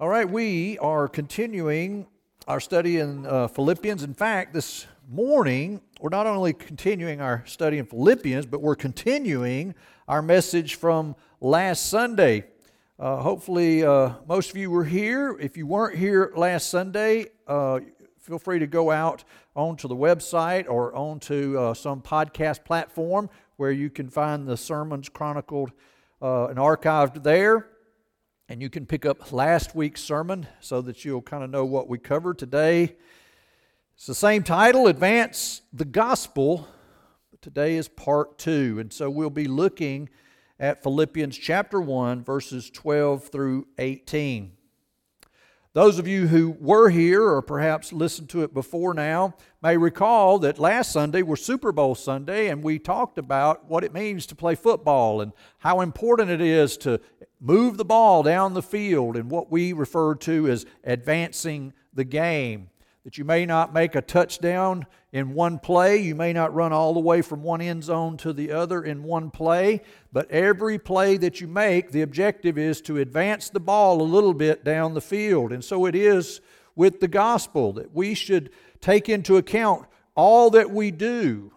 All 0.00 0.08
right, 0.08 0.28
we 0.28 0.76
are 0.78 1.06
continuing 1.06 2.08
our 2.48 2.58
study 2.58 2.98
in 2.98 3.24
uh, 3.26 3.46
Philippians. 3.46 4.02
In 4.02 4.12
fact, 4.12 4.52
this 4.52 4.88
morning, 5.08 5.80
we're 6.00 6.08
not 6.08 6.26
only 6.26 6.52
continuing 6.52 7.20
our 7.20 7.44
study 7.46 7.78
in 7.78 7.86
Philippians, 7.86 8.44
but 8.44 8.60
we're 8.60 8.74
continuing 8.74 9.72
our 10.08 10.20
message 10.20 10.74
from 10.74 11.14
last 11.40 11.86
Sunday. 11.90 12.42
Uh, 12.98 13.18
hopefully, 13.18 13.84
uh, 13.84 14.14
most 14.26 14.50
of 14.50 14.56
you 14.56 14.68
were 14.68 14.84
here. 14.84 15.38
If 15.38 15.56
you 15.56 15.64
weren't 15.64 15.96
here 15.96 16.32
last 16.34 16.70
Sunday, 16.70 17.26
uh, 17.46 17.78
feel 18.18 18.40
free 18.40 18.58
to 18.58 18.66
go 18.66 18.90
out 18.90 19.22
onto 19.54 19.86
the 19.86 19.94
website 19.94 20.68
or 20.68 20.92
onto 20.96 21.56
uh, 21.56 21.72
some 21.72 22.02
podcast 22.02 22.64
platform 22.64 23.30
where 23.58 23.70
you 23.70 23.90
can 23.90 24.10
find 24.10 24.48
the 24.48 24.56
sermons 24.56 25.08
chronicled 25.08 25.70
uh, 26.20 26.46
and 26.46 26.58
archived 26.58 27.22
there. 27.22 27.68
And 28.46 28.60
you 28.60 28.68
can 28.68 28.84
pick 28.84 29.06
up 29.06 29.32
last 29.32 29.74
week's 29.74 30.02
sermon 30.02 30.46
so 30.60 30.82
that 30.82 31.02
you'll 31.02 31.22
kind 31.22 31.42
of 31.42 31.48
know 31.48 31.64
what 31.64 31.88
we 31.88 31.96
covered 31.96 32.38
today. 32.38 32.94
It's 33.94 34.06
the 34.06 34.14
same 34.14 34.42
title, 34.42 34.86
Advance 34.86 35.62
the 35.72 35.86
Gospel. 35.86 36.68
Today 37.40 37.76
is 37.76 37.88
part 37.88 38.36
two. 38.36 38.78
And 38.78 38.92
so 38.92 39.08
we'll 39.08 39.30
be 39.30 39.46
looking 39.48 40.10
at 40.60 40.82
Philippians 40.82 41.38
chapter 41.38 41.80
1, 41.80 42.22
verses 42.22 42.68
12 42.68 43.28
through 43.28 43.66
18. 43.78 44.52
Those 45.74 45.98
of 45.98 46.06
you 46.06 46.28
who 46.28 46.56
were 46.60 46.88
here 46.88 47.20
or 47.24 47.42
perhaps 47.42 47.92
listened 47.92 48.28
to 48.28 48.44
it 48.44 48.54
before 48.54 48.94
now 48.94 49.34
may 49.60 49.76
recall 49.76 50.38
that 50.38 50.60
last 50.60 50.92
Sunday 50.92 51.22
was 51.22 51.44
Super 51.44 51.72
Bowl 51.72 51.96
Sunday 51.96 52.46
and 52.46 52.62
we 52.62 52.78
talked 52.78 53.18
about 53.18 53.68
what 53.68 53.82
it 53.82 53.92
means 53.92 54.24
to 54.26 54.36
play 54.36 54.54
football 54.54 55.20
and 55.20 55.32
how 55.58 55.80
important 55.80 56.30
it 56.30 56.40
is 56.40 56.76
to 56.76 57.00
move 57.40 57.76
the 57.76 57.84
ball 57.84 58.22
down 58.22 58.54
the 58.54 58.62
field 58.62 59.16
and 59.16 59.28
what 59.28 59.50
we 59.50 59.72
refer 59.72 60.14
to 60.14 60.48
as 60.48 60.64
advancing 60.84 61.72
the 61.92 62.04
game 62.04 62.70
that 63.04 63.18
you 63.18 63.24
may 63.24 63.44
not 63.44 63.74
make 63.74 63.94
a 63.94 64.00
touchdown 64.00 64.86
in 65.12 65.34
one 65.34 65.58
play. 65.58 65.98
You 65.98 66.14
may 66.14 66.32
not 66.32 66.54
run 66.54 66.72
all 66.72 66.94
the 66.94 67.00
way 67.00 67.20
from 67.20 67.42
one 67.42 67.60
end 67.60 67.84
zone 67.84 68.16
to 68.18 68.32
the 68.32 68.50
other 68.50 68.82
in 68.82 69.02
one 69.02 69.30
play. 69.30 69.82
But 70.10 70.30
every 70.30 70.78
play 70.78 71.18
that 71.18 71.40
you 71.40 71.46
make, 71.46 71.90
the 71.90 72.00
objective 72.00 72.56
is 72.56 72.80
to 72.82 72.96
advance 72.98 73.50
the 73.50 73.60
ball 73.60 74.00
a 74.00 74.02
little 74.02 74.32
bit 74.32 74.64
down 74.64 74.94
the 74.94 75.02
field. 75.02 75.52
And 75.52 75.62
so 75.62 75.84
it 75.84 75.94
is 75.94 76.40
with 76.74 77.00
the 77.00 77.08
gospel 77.08 77.74
that 77.74 77.94
we 77.94 78.14
should 78.14 78.50
take 78.80 79.08
into 79.08 79.36
account 79.36 79.86
all 80.14 80.50
that 80.50 80.70
we 80.70 80.90
do, 80.90 81.52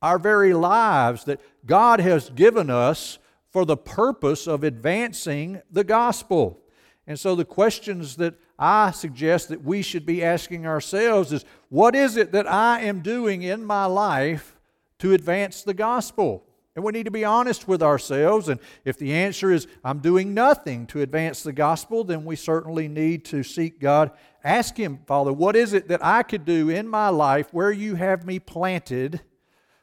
our 0.00 0.18
very 0.18 0.54
lives 0.54 1.24
that 1.24 1.40
God 1.66 1.98
has 1.98 2.30
given 2.30 2.70
us 2.70 3.18
for 3.50 3.64
the 3.64 3.76
purpose 3.76 4.46
of 4.46 4.62
advancing 4.62 5.62
the 5.70 5.84
gospel. 5.84 6.60
And 7.06 7.18
so 7.18 7.34
the 7.34 7.44
questions 7.44 8.16
that 8.16 8.34
I 8.58 8.90
suggest 8.90 9.48
that 9.48 9.62
we 9.62 9.82
should 9.82 10.04
be 10.04 10.24
asking 10.24 10.66
ourselves 10.66 11.32
is 11.32 11.44
what 11.68 11.94
is 11.94 12.16
it 12.16 12.32
that 12.32 12.50
I 12.50 12.80
am 12.80 13.00
doing 13.00 13.42
in 13.42 13.64
my 13.64 13.84
life 13.84 14.56
to 14.98 15.12
advance 15.12 15.62
the 15.62 15.74
gospel? 15.74 16.42
And 16.74 16.84
we 16.84 16.92
need 16.92 17.04
to 17.04 17.10
be 17.10 17.24
honest 17.24 17.66
with 17.66 17.82
ourselves. 17.82 18.48
And 18.48 18.60
if 18.84 18.98
the 18.98 19.14
answer 19.14 19.50
is, 19.50 19.66
I'm 19.82 20.00
doing 20.00 20.34
nothing 20.34 20.86
to 20.88 21.00
advance 21.00 21.42
the 21.42 21.52
gospel, 21.52 22.04
then 22.04 22.24
we 22.24 22.36
certainly 22.36 22.86
need 22.86 23.24
to 23.26 23.42
seek 23.42 23.80
God. 23.80 24.10
Ask 24.44 24.76
Him, 24.76 24.98
Father, 25.06 25.32
what 25.32 25.56
is 25.56 25.72
it 25.72 25.88
that 25.88 26.04
I 26.04 26.22
could 26.22 26.44
do 26.44 26.68
in 26.68 26.86
my 26.86 27.08
life 27.08 27.48
where 27.52 27.72
you 27.72 27.94
have 27.94 28.26
me 28.26 28.38
planted 28.38 29.22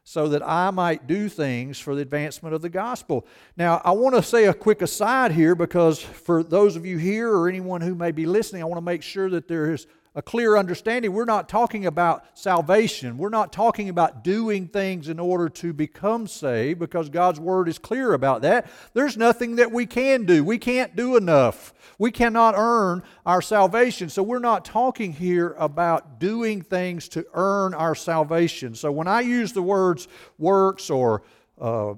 so 0.04 0.28
that 0.28 0.46
I 0.46 0.70
might 0.72 1.08
do 1.08 1.30
things 1.30 1.80
for 1.80 1.96
the 1.96 2.02
advancement 2.02 2.54
of 2.54 2.62
the 2.62 2.70
gospel. 2.70 3.26
Now, 3.56 3.82
I 3.86 3.92
want 3.92 4.16
to 4.16 4.24
say 4.24 4.46
a 4.46 4.54
quick 4.54 4.82
aside 4.82 5.32
here 5.32 5.56
because 5.56 6.00
for 6.02 6.44
those 6.44 6.76
of 6.76 6.86
you 6.86 6.98
here 6.98 7.34
or 7.34 7.48
anyone 7.48 7.82
who 7.82 7.96
may 7.96 8.12
be 8.12 8.26
listening, 8.26 8.62
I 8.62 8.66
want 8.66 8.78
to 8.78 8.86
make 8.86 9.02
sure 9.02 9.30
that 9.30 9.48
there 9.48 9.72
is 9.72 9.88
a 10.16 10.22
clear 10.22 10.58
understanding. 10.58 11.12
We're 11.12 11.26
not 11.26 11.50
talking 11.50 11.86
about 11.88 12.26
salvation. 12.38 13.18
We're 13.18 13.30
not 13.30 13.52
talking 13.52 13.90
about 13.90 14.24
doing 14.24 14.68
things 14.68 15.10
in 15.10 15.20
order 15.20 15.50
to 15.50 15.74
become 15.74 16.28
saved 16.28 16.80
because 16.80 17.10
God's 17.10 17.40
Word 17.40 17.68
is 17.68 17.80
clear 17.80 18.14
about 18.14 18.44
that. 18.44 18.70
There's 18.94 19.18
nothing 19.18 19.56
that 19.56 19.72
we 19.72 19.88
can 19.88 20.26
do. 20.26 20.44
We 20.44 20.60
can't 20.60 20.96
do 20.96 21.16
enough. 21.18 21.74
We 21.98 22.12
cannot 22.12 22.54
earn 22.56 23.02
our 23.26 23.42
salvation. 23.42 24.10
So 24.10 24.22
we're 24.22 24.40
not 24.40 24.66
talking 24.66 25.14
here 25.14 25.56
about 25.58 26.20
doing 26.20 26.62
things 26.62 27.10
to 27.10 27.26
earn 27.34 27.74
our 27.74 27.96
salvation. 27.96 28.76
So 28.76 28.92
when 28.92 29.08
I 29.08 29.22
use 29.22 29.52
the 29.52 29.64
words 29.64 30.08
works 30.38 30.92
or 30.92 31.24
uh, 31.60 31.96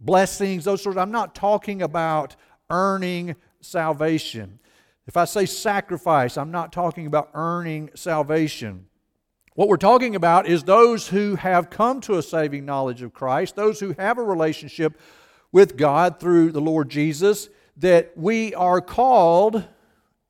blessings, 0.00 0.64
those 0.64 0.82
sorts, 0.82 0.96
I'm 0.96 1.12
not 1.12 1.34
talking 1.34 1.82
about 1.82 2.36
earning 2.70 3.36
salvation. 3.60 4.58
If 5.06 5.16
I 5.16 5.24
say 5.24 5.46
sacrifice, 5.46 6.36
I'm 6.36 6.52
not 6.52 6.72
talking 6.72 7.06
about 7.06 7.30
earning 7.34 7.90
salvation. 7.94 8.86
What 9.54 9.68
we're 9.68 9.76
talking 9.76 10.14
about 10.14 10.46
is 10.46 10.62
those 10.62 11.08
who 11.08 11.34
have 11.36 11.70
come 11.70 12.00
to 12.02 12.18
a 12.18 12.22
saving 12.22 12.64
knowledge 12.64 13.02
of 13.02 13.12
Christ, 13.12 13.56
those 13.56 13.80
who 13.80 13.94
have 13.98 14.16
a 14.16 14.22
relationship 14.22 14.98
with 15.50 15.76
God 15.76 16.20
through 16.20 16.52
the 16.52 16.60
Lord 16.60 16.88
Jesus, 16.88 17.48
that 17.76 18.12
we 18.16 18.54
are 18.54 18.80
called 18.80 19.64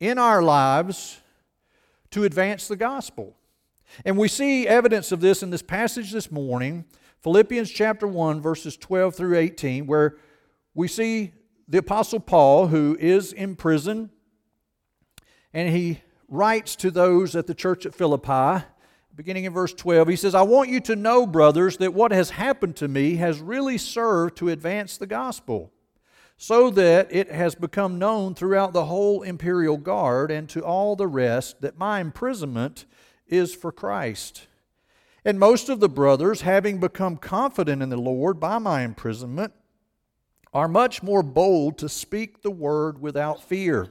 in 0.00 0.18
our 0.18 0.42
lives 0.42 1.20
to 2.10 2.24
advance 2.24 2.66
the 2.66 2.76
gospel. 2.76 3.36
And 4.04 4.16
we 4.16 4.26
see 4.26 4.66
evidence 4.66 5.12
of 5.12 5.20
this 5.20 5.42
in 5.42 5.50
this 5.50 5.62
passage 5.62 6.12
this 6.12 6.30
morning, 6.30 6.86
Philippians 7.20 7.70
chapter 7.70 8.08
1, 8.08 8.40
verses 8.40 8.76
12 8.76 9.14
through 9.14 9.36
18, 9.36 9.86
where 9.86 10.16
we 10.74 10.88
see 10.88 11.32
the 11.68 11.78
Apostle 11.78 12.20
Paul, 12.20 12.68
who 12.68 12.96
is 12.98 13.32
in 13.32 13.54
prison 13.54 14.10
and 15.52 15.74
he 15.74 16.00
writes 16.28 16.76
to 16.76 16.90
those 16.90 17.36
at 17.36 17.46
the 17.46 17.54
church 17.54 17.84
at 17.84 17.94
Philippi, 17.94 18.64
beginning 19.14 19.44
in 19.44 19.52
verse 19.52 19.74
12. 19.74 20.08
He 20.08 20.16
says, 20.16 20.34
I 20.34 20.42
want 20.42 20.70
you 20.70 20.80
to 20.80 20.96
know, 20.96 21.26
brothers, 21.26 21.76
that 21.76 21.94
what 21.94 22.12
has 22.12 22.30
happened 22.30 22.76
to 22.76 22.88
me 22.88 23.16
has 23.16 23.40
really 23.40 23.76
served 23.76 24.36
to 24.38 24.48
advance 24.48 24.96
the 24.96 25.06
gospel, 25.06 25.70
so 26.38 26.70
that 26.70 27.08
it 27.10 27.30
has 27.30 27.54
become 27.54 27.98
known 27.98 28.34
throughout 28.34 28.72
the 28.72 28.86
whole 28.86 29.22
imperial 29.22 29.76
guard 29.76 30.30
and 30.30 30.48
to 30.48 30.60
all 30.60 30.96
the 30.96 31.06
rest 31.06 31.60
that 31.60 31.78
my 31.78 32.00
imprisonment 32.00 32.86
is 33.28 33.54
for 33.54 33.70
Christ. 33.70 34.46
And 35.24 35.38
most 35.38 35.68
of 35.68 35.78
the 35.78 35.88
brothers, 35.88 36.40
having 36.40 36.80
become 36.80 37.16
confident 37.16 37.82
in 37.82 37.90
the 37.90 37.96
Lord 37.96 38.40
by 38.40 38.58
my 38.58 38.82
imprisonment, 38.82 39.52
are 40.52 40.68
much 40.68 41.02
more 41.02 41.22
bold 41.22 41.78
to 41.78 41.88
speak 41.88 42.42
the 42.42 42.50
word 42.50 43.00
without 43.00 43.42
fear. 43.42 43.88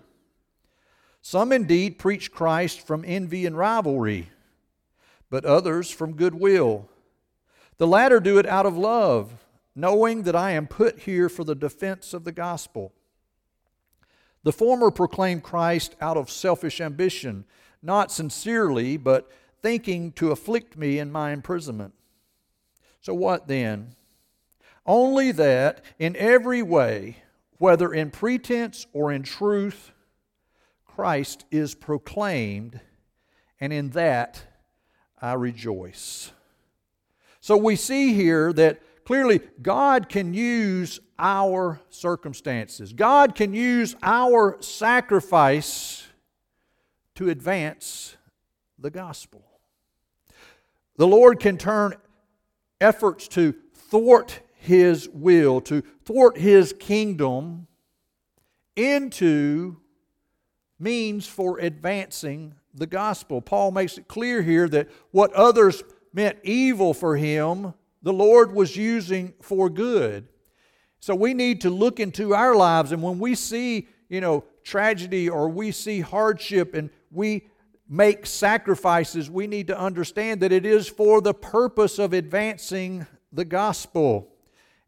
Some 1.22 1.52
indeed 1.52 2.00
preach 2.00 2.32
Christ 2.32 2.86
from 2.86 3.04
envy 3.06 3.46
and 3.46 3.58
rivalry, 3.58 4.30
but 5.30 5.46
others 5.46 5.92
from 5.92 6.16
goodwill. 6.16 6.90
The 7.78 7.88
latter 7.88 8.20
do 8.20 8.38
it 8.38 8.46
out 8.46 8.66
of 8.66 8.78
love, 8.78 9.32
knowing 9.76 10.24
that 10.24 10.36
I 10.36 10.52
am 10.52 10.68
put 10.68 11.00
here 11.00 11.30
for 11.30 11.44
the 11.44 11.56
defense 11.56 12.14
of 12.14 12.24
the 12.24 12.32
gospel. 12.32 12.92
The 14.44 14.52
former 14.52 14.90
proclaim 14.90 15.42
Christ 15.42 15.96
out 16.02 16.18
of 16.18 16.30
selfish 16.30 16.82
ambition, 16.82 17.46
not 17.82 18.12
sincerely, 18.12 18.98
but 18.98 19.32
thinking 19.62 20.12
to 20.14 20.32
afflict 20.32 20.76
me 20.76 20.98
in 20.98 21.12
my 21.12 21.32
imprisonment. 21.32 21.94
So, 23.00 23.14
what 23.14 23.48
then? 23.48 23.96
Only 24.86 25.32
that 25.34 25.84
in 26.00 26.16
every 26.16 26.64
way, 26.64 27.18
whether 27.60 27.94
in 27.94 28.10
pretense 28.10 28.88
or 28.94 29.12
in 29.12 29.22
truth, 29.22 29.92
Christ 30.96 31.46
is 31.52 31.74
proclaimed, 31.74 32.80
and 33.60 33.72
in 33.72 33.92
that 33.92 34.44
I 35.22 35.34
rejoice. 35.34 36.32
So 37.40 37.56
we 37.56 37.76
see 37.76 38.14
here 38.14 38.52
that 38.54 38.82
clearly 39.06 39.42
God 39.62 40.10
can 40.10 40.34
use 40.34 41.00
our 41.18 41.80
circumstances, 41.90 42.94
God 42.94 43.36
can 43.36 43.54
use 43.54 43.96
our 44.04 44.62
sacrifice 44.62 46.08
to 47.16 47.30
advance 47.30 48.18
the 48.78 48.90
gospel. 48.90 49.44
The 50.98 51.08
Lord 51.08 51.40
can 51.40 51.58
turn 51.58 51.96
efforts 52.80 53.28
to 53.30 53.56
thwart 53.74 54.42
His 54.56 55.08
will, 55.10 55.62
to 55.62 55.82
thwart 56.06 56.38
His 56.38 56.74
kingdom, 56.74 57.68
into 58.76 59.81
means 60.82 61.28
for 61.28 61.60
advancing 61.60 62.56
the 62.74 62.88
gospel. 62.88 63.42
Paul 63.42 63.72
makes 63.72 63.98
it 63.98 64.08
clear 64.08 64.42
here 64.42 64.68
that 64.70 64.90
what 65.12 65.32
others 65.34 65.84
meant 66.14 66.40
evil 66.44 66.94
for 66.94 67.16
him, 67.16 67.74
the 68.02 68.14
Lord 68.14 68.54
was 68.54 68.76
using 68.76 69.34
for 69.42 69.70
good. 69.70 70.28
So 71.00 71.16
we 71.16 71.34
need 71.34 71.62
to 71.62 71.70
look 71.70 72.00
into 72.00 72.34
our 72.34 72.56
lives, 72.56 72.92
and 72.92 73.02
when 73.02 73.20
we 73.20 73.36
see, 73.36 73.88
you 74.10 74.22
know, 74.22 74.44
tragedy 74.64 75.30
or 75.30 75.50
we 75.50 75.72
see 75.72 76.00
hardship 76.00 76.74
and 76.74 76.90
we 77.12 77.48
make 77.90 78.26
sacrifices, 78.26 79.30
we 79.30 79.48
need 79.48 79.68
to 79.68 79.78
understand 79.78 80.42
that 80.42 80.52
it 80.52 80.66
is 80.66 80.88
for 80.88 81.20
the 81.20 81.34
purpose 81.34 82.00
of 82.00 82.14
advancing 82.14 83.06
the 83.34 83.46
gospel. 83.46 84.30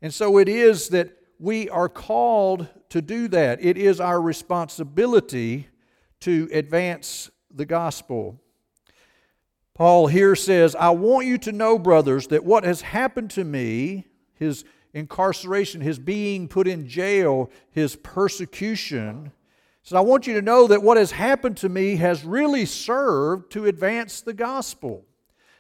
And 0.02 0.14
so 0.14 0.38
it 0.38 0.48
is 0.48 0.90
that 0.90 1.18
we 1.40 1.70
are 1.70 1.90
called 1.90 2.68
to 2.90 3.02
do 3.02 3.28
that. 3.30 3.64
It 3.64 3.78
is 3.78 4.00
our 4.00 4.22
responsibility 4.22 5.68
to 6.24 6.50
advance 6.52 7.32
the 7.54 7.66
gospel. 7.66 8.40
Paul 9.74 10.08
here 10.08 10.36
says, 10.36 10.76
I 10.76 10.90
want 10.90 11.26
you 11.26 11.38
to 11.40 11.52
know, 11.52 11.80
brothers, 11.80 12.28
that 12.28 12.44
what 12.44 12.64
has 12.64 12.82
happened 12.82 13.32
to 13.32 13.44
me, 13.44 14.06
his 14.36 14.66
incarceration, 14.94 15.82
his 15.82 15.98
being 15.98 16.48
put 16.48 16.68
in 16.68 16.88
jail, 16.88 17.50
his 17.72 17.96
persecution, 17.96 19.32
so 19.86 19.98
I 19.98 20.02
want 20.02 20.28
you 20.28 20.34
to 20.36 20.42
know 20.42 20.68
that 20.68 20.82
what 20.82 20.96
has 20.96 21.12
happened 21.12 21.58
to 21.58 21.68
me 21.68 21.98
has 21.98 22.24
really 22.24 22.66
served 22.66 23.52
to 23.52 23.66
advance 23.66 24.22
the 24.22 24.34
gospel. 24.34 25.06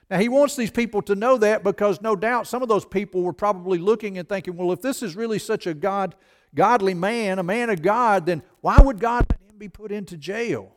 Now, 0.09 0.17
he 0.17 0.29
wants 0.29 0.55
these 0.55 0.71
people 0.71 1.01
to 1.03 1.15
know 1.15 1.37
that 1.37 1.61
because 1.61 2.01
no 2.01 2.15
doubt 2.15 2.47
some 2.47 2.63
of 2.63 2.69
those 2.69 2.85
people 2.85 3.21
were 3.21 3.33
probably 3.33 3.79
looking 3.79 4.17
and 4.17 4.27
thinking, 4.27 4.55
well, 4.55 4.71
if 4.71 4.81
this 4.81 5.03
is 5.03 5.17
really 5.17 5.39
such 5.39 5.67
a 5.67 5.73
God, 5.73 6.15
godly 6.55 6.93
man, 6.93 7.37
a 7.37 7.43
man 7.43 7.69
of 7.69 7.81
God, 7.81 8.25
then 8.25 8.43
why 8.61 8.79
would 8.79 8.99
God 8.99 9.27
let 9.29 9.39
be 9.63 9.69
put 9.69 9.91
into 9.91 10.17
jail? 10.17 10.71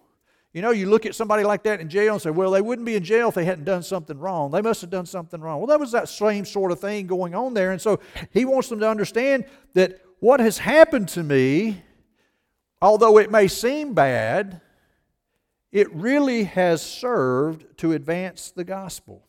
You 0.52 0.62
know, 0.62 0.70
you 0.70 0.88
look 0.88 1.04
at 1.04 1.14
somebody 1.14 1.42
like 1.42 1.64
that 1.64 1.80
in 1.80 1.88
jail 1.88 2.14
and 2.14 2.22
say, 2.22 2.30
well, 2.30 2.50
they 2.50 2.62
wouldn't 2.62 2.86
be 2.86 2.94
in 2.94 3.04
jail 3.04 3.28
if 3.28 3.34
they 3.34 3.44
hadn't 3.44 3.64
done 3.64 3.82
something 3.82 4.18
wrong. 4.18 4.50
They 4.50 4.62
must 4.62 4.80
have 4.80 4.90
done 4.90 5.04
something 5.04 5.40
wrong. 5.40 5.58
Well, 5.58 5.66
that 5.66 5.80
was 5.80 5.92
that 5.92 6.08
same 6.08 6.44
sort 6.44 6.72
of 6.72 6.80
thing 6.80 7.06
going 7.06 7.34
on 7.34 7.52
there. 7.52 7.72
And 7.72 7.80
so 7.80 8.00
he 8.30 8.44
wants 8.44 8.68
them 8.68 8.80
to 8.80 8.88
understand 8.88 9.44
that 9.74 10.00
what 10.20 10.40
has 10.40 10.56
happened 10.56 11.08
to 11.08 11.22
me, 11.22 11.82
although 12.80 13.18
it 13.18 13.30
may 13.30 13.48
seem 13.48 13.92
bad, 13.92 14.62
it 15.72 15.92
really 15.92 16.44
has 16.44 16.80
served 16.80 17.66
to 17.78 17.92
advance 17.92 18.50
the 18.50 18.64
gospel. 18.64 19.26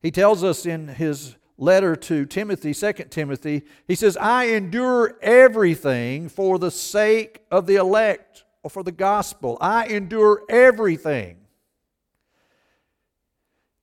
He 0.00 0.10
tells 0.10 0.42
us 0.42 0.66
in 0.66 0.88
his 0.88 1.36
letter 1.62 1.94
to 1.94 2.26
Timothy, 2.26 2.74
2 2.74 2.92
Timothy, 3.08 3.62
he 3.86 3.94
says, 3.94 4.16
I 4.16 4.46
endure 4.46 5.16
everything 5.22 6.28
for 6.28 6.58
the 6.58 6.72
sake 6.72 7.44
of 7.50 7.66
the 7.66 7.76
elect 7.76 8.44
or 8.64 8.70
for 8.70 8.82
the 8.82 8.92
gospel. 8.92 9.58
I 9.60 9.86
endure 9.86 10.42
everything. 10.48 11.36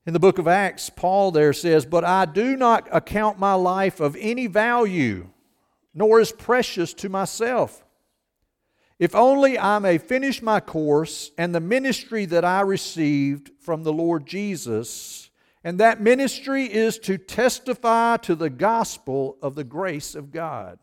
In 0.06 0.14
the 0.14 0.20
book 0.20 0.40
of 0.40 0.48
Acts, 0.48 0.90
Paul 0.90 1.32
there 1.32 1.54
says, 1.54 1.86
But 1.86 2.04
I 2.04 2.26
do 2.26 2.58
not 2.58 2.88
account 2.92 3.40
my 3.40 3.54
life 3.54 4.00
of 4.00 4.18
any 4.20 4.48
value, 4.48 5.30
nor 5.94 6.20
is 6.20 6.32
precious 6.32 6.94
to 6.96 7.10
myself. 7.10 7.86
If 8.98 9.16
only 9.16 9.58
I 9.58 9.80
may 9.80 9.98
finish 9.98 10.42
my 10.42 10.60
course 10.60 11.32
and 11.38 11.56
the 11.56 11.62
ministry 11.62 12.26
that 12.26 12.44
I 12.44 12.62
received 12.62 13.52
from 13.62 13.84
the 13.84 13.94
Lord 13.94 14.26
Jesus 14.26 15.29
and 15.64 15.80
that 15.80 16.02
ministry 16.02 16.66
is 16.66 16.98
to 17.00 17.18
testify 17.18 18.18
to 18.18 18.36
the 18.36 18.50
gospel 18.50 19.38
of 19.42 19.56
the 19.56 19.64
grace 19.64 20.16
of 20.16 20.32
God. 20.32 20.80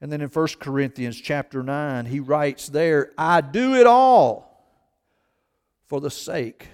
And 0.00 0.12
then 0.12 0.20
in 0.20 0.28
1 0.28 0.48
Corinthians 0.60 1.20
chapter 1.20 1.62
9, 1.62 2.06
he 2.06 2.20
writes 2.20 2.68
there, 2.68 3.12
I 3.16 3.40
do 3.40 3.74
it 3.74 3.86
all 3.86 4.68
for 5.86 6.00
the 6.00 6.10
sake 6.10 6.68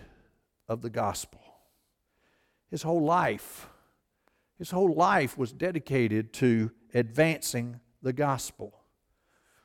of 0.69 0.83
the 0.83 0.91
gospel. 0.91 1.41
His 2.71 2.83
whole 2.83 3.03
life, 3.03 3.69
his 4.59 4.71
whole 4.71 4.93
life 4.95 5.39
was 5.39 5.53
dedicated 5.53 6.33
to 6.35 6.71
advancing 6.93 7.81
the 8.03 8.13
gospel. 8.13 8.75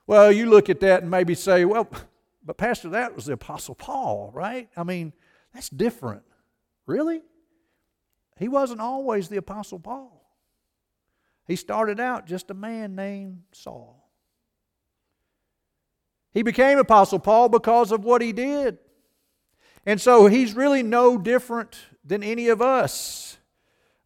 Well, 0.08 0.32
you 0.32 0.48
look 0.48 0.70
at 0.70 0.80
that 0.82 1.02
and 1.02 1.10
maybe 1.10 1.36
say, 1.36 1.66
well, 1.66 1.90
but 2.44 2.58
Pastor, 2.58 2.90
that 2.90 3.16
was 3.16 3.26
the 3.26 3.34
Apostle 3.34 3.76
Paul, 3.76 4.30
right? 4.34 4.70
I 4.78 4.84
mean, 4.84 5.14
that's 5.56 5.70
different. 5.70 6.24
Really? 6.86 7.22
He 8.38 8.48
wasn't 8.48 8.82
always 8.82 9.30
the 9.30 9.38
Apostle 9.38 9.80
Paul. 9.80 10.22
He 11.48 11.56
started 11.56 12.00
out 12.00 12.28
just 12.28 12.52
a 12.52 12.56
man 12.56 12.96
named 12.96 13.44
Saul. 13.52 14.10
He 16.34 16.44
became 16.44 16.78
Apostle 16.78 17.20
Paul 17.20 17.50
because 17.50 17.92
of 17.92 18.04
what 18.04 18.22
he 18.22 18.34
did. 18.34 18.78
And 19.86 20.02
so 20.02 20.28
he's 20.28 20.56
really 20.56 20.84
no 20.84 21.18
different 21.18 21.78
than 22.04 22.24
any 22.24 22.50
of 22.50 22.62
us, 22.62 23.38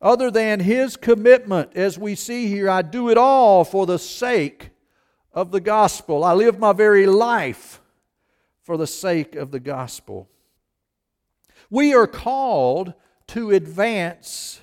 other 0.02 0.30
than 0.30 0.60
his 0.60 0.96
commitment, 0.96 1.72
as 1.76 1.98
we 1.98 2.16
see 2.16 2.48
here 2.48 2.70
I 2.70 2.82
do 2.82 3.10
it 3.10 3.18
all 3.18 3.64
for 3.64 3.86
the 3.86 3.98
sake 3.98 4.70
of 5.34 5.52
the 5.52 5.62
gospel. 5.62 6.24
I 6.24 6.34
live 6.34 6.60
my 6.60 6.74
very 6.74 7.06
life 7.06 7.82
for 8.62 8.78
the 8.78 8.88
sake 8.88 9.36
of 9.36 9.52
the 9.52 9.60
gospel. 9.60 10.30
We 11.70 11.94
are 11.94 12.08
called 12.08 12.94
to 13.28 13.52
advance 13.52 14.60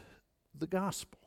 the 0.59 0.67
gospel. 0.67 1.19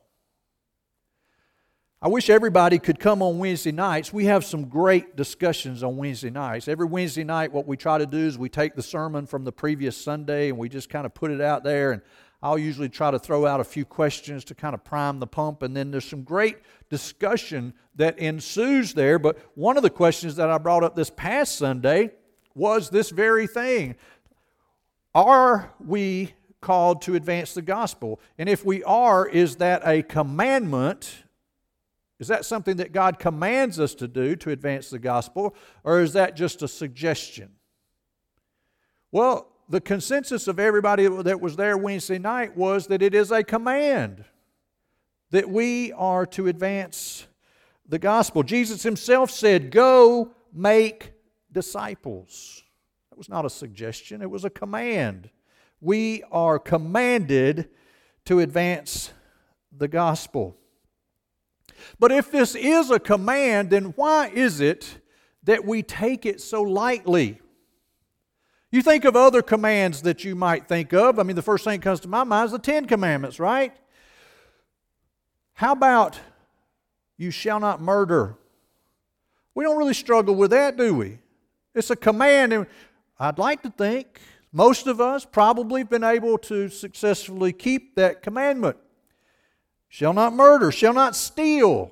I 2.02 2.08
wish 2.08 2.30
everybody 2.30 2.80
could 2.80 3.00
come 3.00 3.22
on 3.22 3.40
Wednesday 3.40 3.72
nights. 3.72 4.12
We 4.12 4.26
have 4.26 4.46
some 4.46 4.66
great 4.70 5.16
discussions 5.16 5.84
on 5.84 5.98
Wednesday 5.98 6.30
nights. 6.30 6.68
Every 6.68 6.86
Wednesday 6.86 7.24
night, 7.24 7.52
what 7.52 7.68
we 7.68 7.76
try 7.78 7.98
to 7.98 8.06
do 8.06 8.18
is 8.18 8.38
we 8.38 8.50
take 8.50 8.76
the 8.76 8.82
sermon 8.82 9.26
from 9.26 9.44
the 9.44 9.52
previous 9.52 9.98
Sunday 9.98 10.50
and 10.50 10.58
we 10.58 10.70
just 10.70 10.90
kind 10.90 11.06
of 11.06 11.14
put 11.14 11.32
it 11.32 11.42
out 11.42 11.64
there. 11.64 11.92
And 11.92 12.02
I'll 12.42 12.58
usually 12.58 12.88
try 12.88 13.12
to 13.12 13.20
throw 13.20 13.46
out 13.46 13.60
a 13.60 13.66
few 13.66 13.84
questions 13.84 14.46
to 14.46 14.56
kind 14.56 14.74
of 14.74 14.84
prime 14.86 15.20
the 15.20 15.28
pump. 15.28 15.62
And 15.62 15.76
then 15.76 15.92
there's 15.92 16.06
some 16.06 16.24
great 16.24 16.58
discussion 16.90 17.74
that 17.96 18.18
ensues 18.18 18.94
there. 18.94 19.20
But 19.20 19.38
one 19.56 19.76
of 19.76 19.84
the 19.84 19.90
questions 19.90 20.38
that 20.38 20.50
I 20.50 20.58
brought 20.58 20.84
up 20.84 20.96
this 20.96 21.10
past 21.10 21.56
Sunday 21.58 22.12
was 22.56 22.90
this 22.90 23.10
very 23.10 23.48
thing 23.48 23.96
are 25.28 25.74
we 25.80 26.34
called 26.62 27.02
to 27.04 27.16
advance 27.16 27.54
the 27.54 27.62
gospel? 27.62 28.20
And 28.38 28.48
if 28.48 28.64
we 28.64 28.84
are, 28.84 29.28
is 29.28 29.58
that 29.58 29.82
a 29.86 30.04
commandment? 30.04 31.24
Is 32.20 32.28
that 32.28 32.46
something 32.46 32.78
that 32.78 32.92
God 32.92 33.18
commands 33.18 33.80
us 33.80 33.96
to 33.96 34.08
do 34.08 34.36
to 34.38 34.52
advance 34.52 34.90
the 34.90 35.00
gospel? 35.00 35.56
Or 35.84 36.02
is 36.02 36.14
that 36.14 36.36
just 36.36 36.62
a 36.62 36.68
suggestion? 36.68 37.52
Well, 39.12 39.48
the 39.68 39.82
consensus 39.82 40.48
of 40.48 40.60
everybody 40.60 41.08
that 41.08 41.42
was 41.42 41.56
there 41.56 41.78
Wednesday 41.78 42.20
night 42.20 42.56
was 42.56 42.88
that 42.88 43.02
it 43.02 43.14
is 43.14 43.32
a 43.32 43.44
command 43.44 44.26
that 45.32 45.50
we 45.50 45.92
are 45.94 46.26
to 46.26 46.48
advance 46.48 47.28
the 47.88 48.00
gospel. 48.00 48.44
Jesus 48.44 48.84
himself 48.84 49.32
said, 49.32 49.72
Go 49.72 50.32
make 50.54 51.14
disciples 51.52 52.64
was 53.20 53.30
not 53.30 53.46
a 53.46 53.50
suggestion, 53.50 54.24
it 54.24 54.32
was 54.32 54.46
a 54.46 54.50
command. 54.50 55.30
We 55.80 56.24
are 56.32 56.58
commanded 56.58 57.70
to 58.26 58.40
advance 58.40 59.12
the 59.78 59.88
gospel. 59.88 60.58
But 62.00 62.12
if 62.12 62.32
this 62.32 62.56
is 62.56 62.90
a 62.90 63.00
command, 63.00 63.70
then 63.70 63.94
why 63.96 64.30
is 64.30 64.60
it 64.60 64.98
that 65.44 65.66
we 65.66 65.84
take 65.84 66.26
it 66.26 66.42
so 66.42 66.62
lightly? 66.64 67.40
You 68.72 68.82
think 68.82 69.06
of 69.06 69.16
other 69.16 69.42
commands 69.42 70.02
that 70.04 70.24
you 70.24 70.36
might 70.36 70.68
think 70.68 70.94
of. 70.94 71.20
I 71.20 71.24
mean, 71.24 71.36
the 71.36 71.42
first 71.42 71.64
thing 71.64 71.80
that 71.80 71.84
comes 71.84 72.00
to 72.02 72.08
my 72.08 72.24
mind 72.24 72.48
is 72.48 72.52
the 72.52 72.60
Ten 72.60 72.86
Commandments, 72.86 73.40
right? 73.40 73.76
How 75.54 75.74
about 75.74 76.20
you 77.18 77.32
shall 77.32 77.60
not 77.60 77.82
murder? 77.82 78.38
We 79.56 79.64
don't 79.66 79.78
really 79.78 79.94
struggle 79.94 80.36
with 80.36 80.52
that, 80.52 80.78
do 80.78 80.94
we? 80.94 81.20
It's 81.76 81.90
a 81.90 81.96
command, 81.96 82.54
and 82.54 82.66
I'd 83.20 83.38
like 83.38 83.64
to 83.64 83.70
think 83.70 84.22
most 84.52 84.88
of 84.88 85.02
us 85.02 85.26
probably 85.26 85.82
have 85.82 85.90
been 85.90 86.04
able 86.04 86.38
to 86.40 86.70
successfully 86.70 87.52
keep 87.52 87.96
that 87.96 88.24
commandment. 88.24 88.78
Shall 89.90 90.14
not 90.14 90.34
murder, 90.34 90.72
shall 90.72 90.94
not 90.94 91.16
steal. 91.16 91.92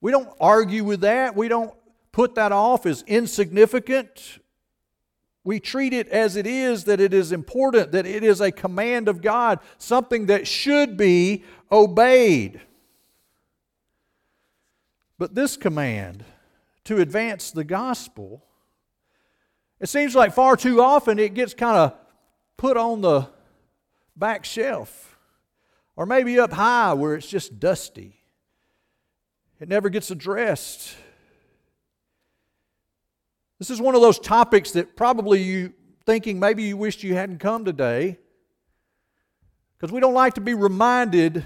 We 0.00 0.10
don't 0.10 0.28
argue 0.40 0.82
with 0.82 1.02
that. 1.02 1.36
We 1.36 1.48
don't 1.48 1.72
put 2.10 2.34
that 2.34 2.50
off 2.50 2.86
as 2.86 3.02
insignificant. 3.06 4.40
We 5.44 5.60
treat 5.60 5.92
it 5.92 6.08
as 6.08 6.36
it 6.36 6.46
is, 6.46 6.84
that 6.84 7.00
it 7.00 7.14
is 7.14 7.32
important, 7.32 7.92
that 7.92 8.06
it 8.06 8.24
is 8.24 8.40
a 8.40 8.50
command 8.50 9.08
of 9.08 9.22
God, 9.22 9.60
something 9.78 10.26
that 10.26 10.46
should 10.46 10.96
be 10.96 11.44
obeyed. 11.70 12.60
But 15.18 15.34
this 15.34 15.56
command 15.56 16.24
to 16.84 17.00
advance 17.00 17.50
the 17.50 17.64
gospel 17.64 18.44
it 19.82 19.88
seems 19.88 20.14
like 20.14 20.32
far 20.32 20.56
too 20.56 20.80
often 20.80 21.18
it 21.18 21.34
gets 21.34 21.54
kind 21.54 21.76
of 21.76 21.94
put 22.56 22.76
on 22.76 23.00
the 23.00 23.28
back 24.16 24.44
shelf 24.44 25.18
or 25.96 26.06
maybe 26.06 26.38
up 26.38 26.52
high 26.52 26.94
where 26.94 27.16
it's 27.16 27.26
just 27.26 27.58
dusty. 27.58 28.22
It 29.60 29.68
never 29.68 29.88
gets 29.88 30.12
addressed. 30.12 30.94
This 33.58 33.70
is 33.70 33.80
one 33.80 33.96
of 33.96 34.00
those 34.00 34.20
topics 34.20 34.70
that 34.72 34.96
probably 34.96 35.42
you 35.42 35.72
thinking 36.06 36.38
maybe 36.38 36.62
you 36.62 36.76
wished 36.76 37.02
you 37.02 37.14
hadn't 37.14 37.38
come 37.38 37.64
today 37.64 38.18
because 39.76 39.92
we 39.92 39.98
don't 40.00 40.14
like 40.14 40.34
to 40.34 40.40
be 40.40 40.54
reminded 40.54 41.44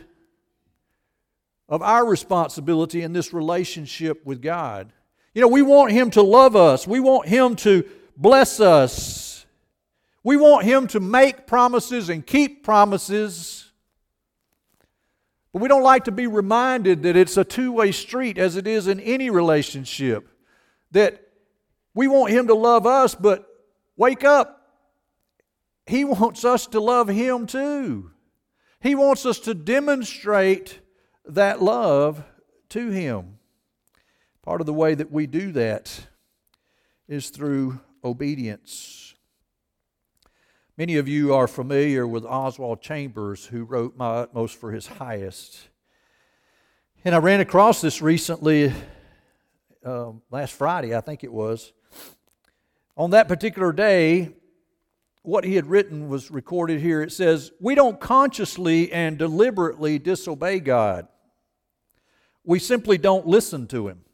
of 1.70 1.80
our 1.80 2.04
responsibility 2.06 3.00
in 3.00 3.14
this 3.14 3.32
relationship 3.32 4.24
with 4.26 4.42
God. 4.42 4.92
You 5.34 5.40
know, 5.40 5.48
we 5.48 5.62
want 5.62 5.92
Him 5.92 6.10
to 6.10 6.22
love 6.22 6.54
us. 6.54 6.86
We 6.86 7.00
want 7.00 7.28
Him 7.28 7.56
to 7.56 7.86
bless 8.16 8.60
us. 8.60 9.46
We 10.22 10.36
want 10.36 10.64
Him 10.64 10.86
to 10.88 11.00
make 11.00 11.46
promises 11.46 12.08
and 12.08 12.26
keep 12.26 12.64
promises. 12.64 13.70
But 15.52 15.62
we 15.62 15.68
don't 15.68 15.82
like 15.82 16.04
to 16.04 16.12
be 16.12 16.26
reminded 16.26 17.04
that 17.04 17.16
it's 17.16 17.36
a 17.36 17.44
two 17.44 17.72
way 17.72 17.92
street, 17.92 18.38
as 18.38 18.56
it 18.56 18.66
is 18.66 18.88
in 18.88 19.00
any 19.00 19.30
relationship. 19.30 20.28
That 20.90 21.22
we 21.94 22.08
want 22.08 22.32
Him 22.32 22.48
to 22.48 22.54
love 22.54 22.86
us, 22.86 23.14
but 23.14 23.46
wake 23.96 24.24
up. 24.24 24.56
He 25.86 26.04
wants 26.04 26.44
us 26.44 26.66
to 26.68 26.80
love 26.80 27.08
Him 27.08 27.46
too. 27.46 28.10
He 28.80 28.94
wants 28.94 29.24
us 29.24 29.38
to 29.40 29.54
demonstrate 29.54 30.80
that 31.24 31.62
love 31.62 32.24
to 32.70 32.90
Him. 32.90 33.38
Part 34.42 34.60
of 34.60 34.66
the 34.66 34.72
way 34.72 34.94
that 34.94 35.10
we 35.10 35.26
do 35.26 35.52
that 35.52 36.06
is 37.08 37.30
through 37.30 37.80
obedience. 38.06 39.14
Many 40.78 40.96
of 40.96 41.08
you 41.08 41.34
are 41.34 41.48
familiar 41.48 42.06
with 42.06 42.24
Oswald 42.24 42.80
Chambers, 42.80 43.46
who 43.46 43.64
wrote 43.64 43.96
My 43.96 44.18
Utmost 44.18 44.60
for 44.60 44.70
His 44.70 44.86
Highest. 44.86 45.68
And 47.04 47.14
I 47.14 47.18
ran 47.18 47.40
across 47.40 47.80
this 47.80 48.00
recently, 48.00 48.72
uh, 49.84 50.12
last 50.30 50.52
Friday, 50.52 50.94
I 50.94 51.00
think 51.00 51.24
it 51.24 51.32
was. 51.32 51.72
On 52.96 53.10
that 53.10 53.26
particular 53.26 53.72
day, 53.72 54.30
what 55.22 55.44
he 55.44 55.56
had 55.56 55.66
written 55.66 56.08
was 56.08 56.30
recorded 56.30 56.80
here. 56.80 57.02
It 57.02 57.12
says, 57.12 57.50
We 57.60 57.74
don't 57.74 57.98
consciously 57.98 58.92
and 58.92 59.18
deliberately 59.18 59.98
disobey 59.98 60.60
God, 60.60 61.08
we 62.44 62.60
simply 62.60 62.98
don't 62.98 63.26
listen 63.26 63.66
to 63.68 63.88
Him. 63.88 64.05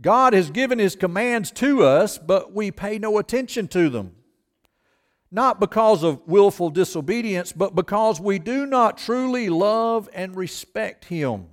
God 0.00 0.32
has 0.32 0.50
given 0.50 0.78
His 0.78 0.96
commands 0.96 1.50
to 1.52 1.82
us, 1.82 2.18
but 2.18 2.52
we 2.52 2.70
pay 2.70 2.98
no 2.98 3.18
attention 3.18 3.68
to 3.68 3.88
them 3.88 4.14
not 5.30 5.60
because 5.60 6.02
of 6.02 6.26
willful 6.26 6.70
disobedience, 6.70 7.52
but 7.52 7.74
because 7.74 8.20
we 8.20 8.38
do 8.38 8.64
not 8.64 8.96
truly 8.96 9.48
love 9.50 10.08
and 10.14 10.34
respect 10.34 11.04
Him. 11.06 11.48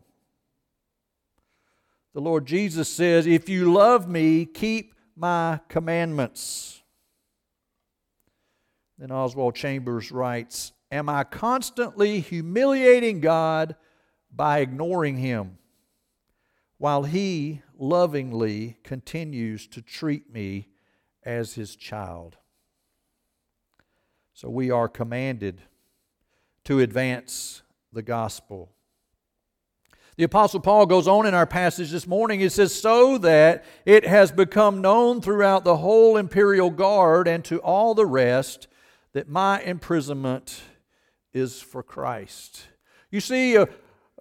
The 2.13 2.21
Lord 2.21 2.45
Jesus 2.45 2.87
says, 2.87 3.27
If 3.27 3.49
you 3.49 3.73
love 3.73 4.07
me, 4.07 4.45
keep 4.45 4.93
my 5.17 5.59
commandments. 5.67 6.81
Then 8.97 9.11
Oswald 9.11 9.55
Chambers 9.55 10.11
writes, 10.11 10.71
Am 10.89 11.09
I 11.09 11.25
constantly 11.25 12.21
humiliating 12.21 13.19
God 13.19 13.75
by 14.33 14.59
ignoring 14.59 15.17
Him 15.17 15.57
while 16.77 17.03
He 17.03 17.61
lovingly 17.79 18.77
continues 18.83 19.67
to 19.67 19.81
treat 19.81 20.31
me 20.31 20.69
as 21.23 21.53
His 21.53 21.75
child? 21.75 22.37
So 24.33 24.49
we 24.49 24.69
are 24.71 24.87
commanded 24.87 25.61
to 26.65 26.79
advance 26.79 27.61
the 27.93 28.01
gospel. 28.01 28.71
The 30.17 30.23
Apostle 30.23 30.61
Paul 30.61 30.85
goes 30.85 31.07
on 31.07 31.25
in 31.25 31.33
our 31.33 31.45
passage 31.45 31.91
this 31.91 32.07
morning. 32.07 32.39
He 32.39 32.49
says, 32.49 32.73
So 32.73 33.17
that 33.17 33.65
it 33.85 34.05
has 34.05 34.31
become 34.31 34.81
known 34.81 35.21
throughout 35.21 35.63
the 35.65 35.77
whole 35.77 36.15
imperial 36.15 36.69
guard 36.69 37.27
and 37.27 37.43
to 37.45 37.59
all 37.59 37.93
the 37.93 38.05
rest 38.05 38.67
that 39.11 39.27
my 39.27 39.61
imprisonment 39.61 40.61
is 41.33 41.61
for 41.61 41.83
Christ. 41.83 42.67
You 43.11 43.19
see, 43.19 43.57
of 43.57 43.69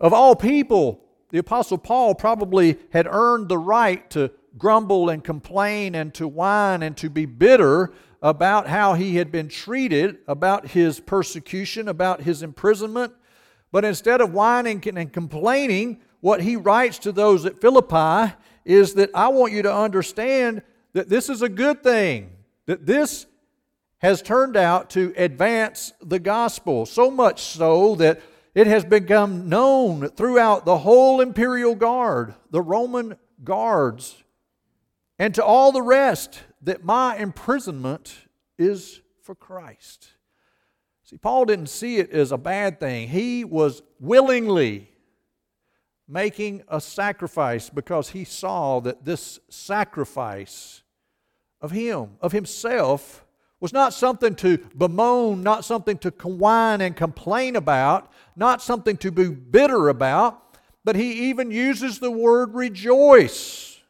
all 0.00 0.34
people, 0.34 1.03
the 1.34 1.40
Apostle 1.40 1.78
Paul 1.78 2.14
probably 2.14 2.78
had 2.92 3.08
earned 3.10 3.48
the 3.48 3.58
right 3.58 4.08
to 4.10 4.30
grumble 4.56 5.10
and 5.10 5.24
complain 5.24 5.96
and 5.96 6.14
to 6.14 6.28
whine 6.28 6.80
and 6.84 6.96
to 6.98 7.10
be 7.10 7.26
bitter 7.26 7.92
about 8.22 8.68
how 8.68 8.94
he 8.94 9.16
had 9.16 9.32
been 9.32 9.48
treated, 9.48 10.18
about 10.28 10.68
his 10.68 11.00
persecution, 11.00 11.88
about 11.88 12.20
his 12.20 12.44
imprisonment. 12.44 13.14
But 13.72 13.84
instead 13.84 14.20
of 14.20 14.32
whining 14.32 14.80
and 14.96 15.12
complaining, 15.12 15.98
what 16.20 16.40
he 16.40 16.54
writes 16.54 16.98
to 17.00 17.10
those 17.10 17.44
at 17.44 17.60
Philippi 17.60 18.32
is 18.64 18.94
that 18.94 19.10
I 19.12 19.26
want 19.26 19.52
you 19.52 19.62
to 19.62 19.74
understand 19.74 20.62
that 20.92 21.08
this 21.08 21.28
is 21.28 21.42
a 21.42 21.48
good 21.48 21.82
thing, 21.82 22.30
that 22.66 22.86
this 22.86 23.26
has 23.98 24.22
turned 24.22 24.56
out 24.56 24.88
to 24.90 25.12
advance 25.16 25.94
the 26.00 26.20
gospel, 26.20 26.86
so 26.86 27.10
much 27.10 27.42
so 27.42 27.96
that 27.96 28.20
it 28.54 28.66
has 28.66 28.84
become 28.84 29.48
known 29.48 30.08
throughout 30.10 30.64
the 30.64 30.78
whole 30.78 31.20
imperial 31.20 31.74
guard, 31.74 32.34
the 32.50 32.62
Roman 32.62 33.16
guards, 33.42 34.22
and 35.18 35.34
to 35.34 35.44
all 35.44 35.72
the 35.72 35.82
rest 35.82 36.42
that 36.62 36.84
my 36.84 37.16
imprisonment 37.16 38.14
is 38.58 39.00
for 39.22 39.34
Christ. 39.34 40.10
See, 41.02 41.16
Paul 41.16 41.44
didn't 41.44 41.68
see 41.68 41.98
it 41.98 42.10
as 42.10 42.32
a 42.32 42.38
bad 42.38 42.80
thing. 42.80 43.08
He 43.08 43.44
was 43.44 43.82
willingly 44.00 44.88
making 46.08 46.62
a 46.68 46.80
sacrifice 46.80 47.70
because 47.70 48.10
he 48.10 48.24
saw 48.24 48.80
that 48.80 49.04
this 49.04 49.40
sacrifice 49.48 50.82
of 51.60 51.70
him, 51.70 52.16
of 52.20 52.32
himself, 52.32 53.23
was 53.64 53.72
not 53.72 53.94
something 53.94 54.34
to 54.34 54.58
bemoan, 54.76 55.42
not 55.42 55.64
something 55.64 55.96
to 55.96 56.10
whine 56.22 56.82
and 56.82 56.94
complain 56.94 57.56
about, 57.56 58.12
not 58.36 58.60
something 58.60 58.94
to 58.94 59.10
be 59.10 59.30
bitter 59.30 59.88
about, 59.88 60.58
but 60.84 60.94
he 60.96 61.30
even 61.30 61.50
uses 61.50 61.98
the 61.98 62.10
word 62.10 62.54
rejoice 62.54 63.80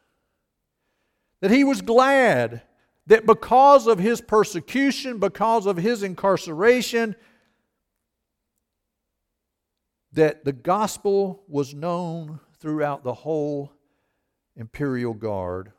that 1.40 1.50
he 1.50 1.64
was 1.64 1.82
glad 1.82 2.62
that 3.08 3.26
because 3.26 3.88
of 3.88 3.98
his 3.98 4.20
persecution, 4.20 5.18
because 5.18 5.66
of 5.66 5.76
his 5.76 6.04
incarceration, 6.04 7.16
that 10.12 10.44
the 10.44 10.52
gospel 10.52 11.42
was 11.48 11.74
known 11.74 12.38
throughout 12.60 13.02
the 13.02 13.12
whole 13.12 13.72
imperial 14.54 15.14
guard. 15.14 15.72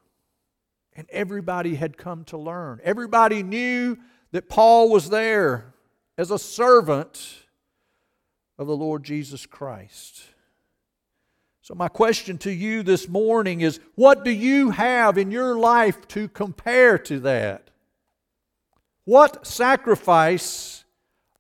And 0.96 1.08
everybody 1.10 1.76
had 1.76 1.98
come 1.98 2.24
to 2.26 2.38
learn. 2.38 2.80
Everybody 2.84 3.44
knew 3.44 3.98
that 4.32 4.50
Paul 4.50 4.90
was 4.90 5.10
there 5.10 5.74
as 6.18 6.32
a 6.32 6.40
servant 6.40 7.44
of 8.58 8.68
the 8.68 8.76
Lord 8.76 9.04
Jesus 9.04 9.46
Christ. 9.46 10.24
So, 11.62 11.74
my 11.74 11.88
question 11.88 12.38
to 12.40 12.52
you 12.52 12.84
this 12.84 13.10
morning 13.10 13.62
is 13.62 13.80
what 13.96 14.24
do 14.24 14.32
you 14.32 14.70
have 14.70 15.18
in 15.18 15.32
your 15.32 15.58
life 15.58 16.08
to 16.10 16.28
compare 16.28 16.98
to 17.00 17.20
that? 17.22 17.72
What 19.04 19.46
sacrifice 19.46 20.84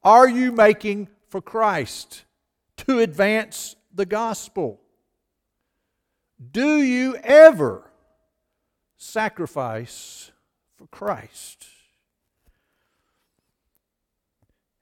are 0.04 0.28
you 0.28 0.52
making 0.52 1.10
for 1.30 1.42
Christ 1.42 2.24
to 2.78 3.00
advance 3.00 3.76
the 3.94 4.06
gospel? 4.06 4.80
Do 6.52 6.78
you 6.82 7.16
ever 7.24 7.90
sacrifice 8.98 10.32
for 10.76 10.88
Christ? 10.88 11.66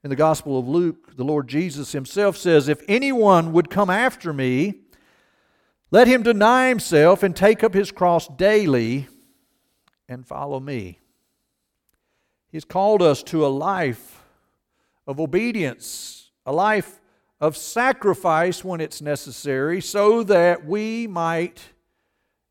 In 0.02 0.10
the 0.10 0.16
Gospel 0.16 0.58
of 0.58 0.68
Luke, 0.68 1.16
the 1.16 1.24
Lord 1.24 1.48
Jesus 1.48 1.92
Himself 1.92 2.36
says, 2.36 2.68
If 2.68 2.82
anyone 2.88 3.52
would 3.52 3.70
come 3.70 3.88
after 3.88 4.32
me, 4.32 4.80
let 5.90 6.08
him 6.08 6.24
deny 6.24 6.68
himself 6.68 7.22
and 7.22 7.36
take 7.36 7.62
up 7.62 7.72
his 7.72 7.92
cross 7.92 8.26
daily 8.26 9.06
and 10.08 10.26
follow 10.26 10.58
me. 10.58 10.98
He's 12.50 12.64
called 12.64 13.00
us 13.00 13.22
to 13.24 13.46
a 13.46 13.48
life 13.48 14.22
of 15.06 15.20
obedience, 15.20 16.32
a 16.44 16.52
life 16.52 17.00
of 17.40 17.56
sacrifice 17.56 18.64
when 18.64 18.80
it's 18.80 19.00
necessary, 19.00 19.80
so 19.80 20.22
that 20.24 20.66
we 20.66 21.06
might 21.06 21.62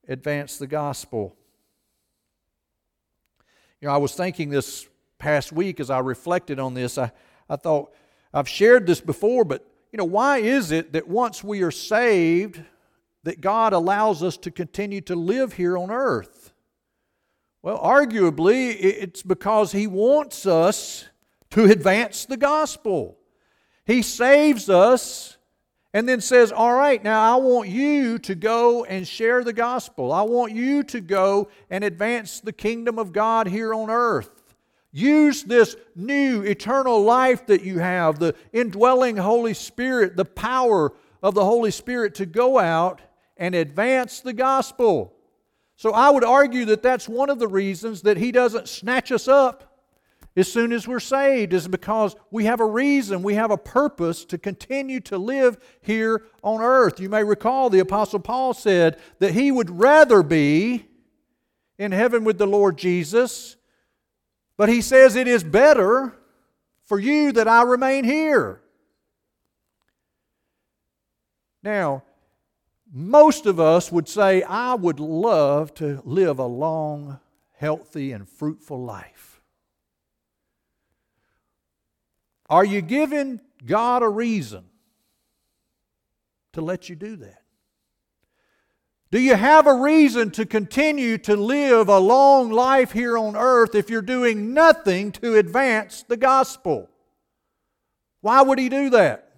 advance 0.08 0.58
the 0.58 0.68
gospel. 0.68 1.36
You 3.84 3.90
know, 3.90 3.96
I 3.96 3.98
was 3.98 4.14
thinking 4.16 4.50
this 4.50 4.88
past 5.20 5.52
week 5.52 5.82
as 5.82 5.90
I 5.90 6.00
reflected 6.00 6.58
on 6.58 6.74
this, 6.74 6.98
I, 6.98 7.12
I 7.50 7.58
thought, 7.58 7.94
I've 8.34 8.48
shared 8.48 8.88
this 8.88 9.02
before, 9.02 9.44
but 9.44 9.70
you 9.92 9.98
know, 9.98 10.06
why 10.06 10.38
is 10.38 10.72
it 10.72 10.94
that 10.94 11.06
once 11.06 11.44
we 11.44 11.64
are 11.64 11.70
saved, 11.70 12.64
that 13.24 13.42
God 13.42 13.74
allows 13.74 14.24
us 14.24 14.38
to 14.38 14.52
continue 14.52 15.02
to 15.02 15.16
live 15.18 15.52
here 15.52 15.78
on 15.78 15.92
earth? 15.92 16.54
Well, 17.62 17.78
arguably, 17.78 18.74
it's 18.80 19.22
because 19.22 19.74
He 19.74 19.86
wants 19.86 20.46
us 20.46 21.04
to 21.50 21.66
advance 21.66 22.24
the 22.24 22.38
gospel. 22.38 23.18
He 23.86 24.02
saves 24.02 24.70
us 24.70 25.36
and 25.94 26.10
then 26.10 26.22
says, 26.22 26.52
All 26.52 26.74
right, 26.74 27.04
now 27.04 27.34
I 27.34 27.40
want 27.40 27.70
you 27.70 28.18
to 28.20 28.36
go 28.36 28.84
and 28.86 29.08
share 29.08 29.44
the 29.44 29.54
gospel. 29.54 30.12
I 30.12 30.24
want 30.24 30.54
you 30.54 30.84
to 30.84 31.00
go 31.00 31.50
and 31.70 31.84
advance 31.84 32.40
the 32.40 32.54
kingdom 32.54 32.98
of 32.98 33.14
God 33.14 33.48
here 33.48 33.74
on 33.74 33.90
earth. 33.90 34.30
Use 34.92 35.44
this 35.44 35.76
new 35.96 36.42
eternal 36.42 37.02
life 37.02 37.48
that 37.48 37.64
you 37.64 37.80
have, 37.80 38.20
the 38.20 38.36
indwelling 38.52 39.18
Holy 39.18 39.54
Spirit, 39.54 40.16
the 40.16 40.26
power 40.26 40.94
of 41.22 41.34
the 41.34 41.46
Holy 41.46 41.72
Spirit 41.72 42.16
to 42.16 42.26
go 42.26 42.60
out 42.60 43.02
and 43.38 43.56
advance 43.56 44.20
the 44.20 44.34
gospel. 44.34 45.14
So 45.76 45.94
I 45.94 46.12
would 46.12 46.24
argue 46.24 46.66
that 46.66 46.84
that's 46.84 47.10
one 47.10 47.30
of 47.30 47.40
the 47.40 47.48
reasons 47.48 48.04
that 48.04 48.18
he 48.18 48.32
doesn't 48.32 48.68
snatch 48.68 49.12
us 49.12 49.28
up 49.28 49.73
as 50.36 50.52
soon 50.52 50.72
as 50.72 50.88
we're 50.88 51.00
saved 51.00 51.54
is 51.54 51.68
because 51.68 52.16
we 52.32 52.46
have 52.46 52.60
a 52.60 52.66
reason, 52.66 53.22
we 53.22 53.36
have 53.36 53.52
a 53.52 53.58
purpose 53.58 54.26
to 54.26 54.38
continue 54.38 55.00
to 55.02 55.18
live 55.18 55.58
here 55.82 56.26
on 56.42 56.60
earth. 56.60 57.00
You 57.00 57.10
may 57.10 57.24
recall 57.24 57.70
the 57.70 57.80
Apostle 57.80 58.20
Paul 58.20 58.54
said 58.54 58.98
that 59.20 59.34
he 59.34 59.52
would 59.52 59.70
rather 59.70 60.24
be 60.24 60.86
in 61.78 61.92
heaven 61.92 62.24
with 62.24 62.40
the 62.40 62.48
Lord 62.48 62.78
Jesus, 62.78 63.58
but 64.58 64.70
he 64.70 64.82
says 64.82 65.16
it 65.16 65.28
is 65.28 65.44
better 65.44 66.16
for 66.86 67.00
you 67.00 67.32
that 67.34 67.48
I 67.48 67.62
remain 67.64 68.04
here. 68.04 68.62
Now, 71.62 72.04
most 72.92 73.46
of 73.46 73.60
us 73.60 73.92
would 73.92 74.08
say, 74.08 74.44
I 74.44 74.74
would 74.76 75.00
love 75.00 75.74
to 75.76 76.02
live 76.06 76.40
a 76.40 76.46
long, 76.46 77.20
healthy, 77.58 78.12
and 78.12 78.28
fruitful 78.28 78.84
life. 78.84 79.13
Are 82.54 82.64
you 82.64 82.84
giving 82.84 83.42
God 83.66 84.04
a 84.04 84.08
reason 84.08 84.66
to 86.52 86.62
let 86.62 86.88
you 86.88 86.96
do 86.96 87.16
that? 87.16 87.42
Do 89.10 89.20
you 89.20 89.34
have 89.34 89.66
a 89.66 89.74
reason 89.74 90.30
to 90.34 90.46
continue 90.46 91.18
to 91.18 91.36
live 91.36 91.90
a 91.90 91.98
long 91.98 92.52
life 92.52 92.92
here 92.92 93.18
on 93.18 93.36
earth 93.36 93.74
if 93.74 93.90
you're 93.90 94.04
doing 94.04 94.54
nothing 94.54 95.12
to 95.14 95.36
advance 95.36 96.04
the 96.04 96.16
gospel? 96.16 96.92
Why 98.22 98.44
would 98.44 98.60
he 98.60 98.70
do 98.70 98.92
that? 98.92 99.32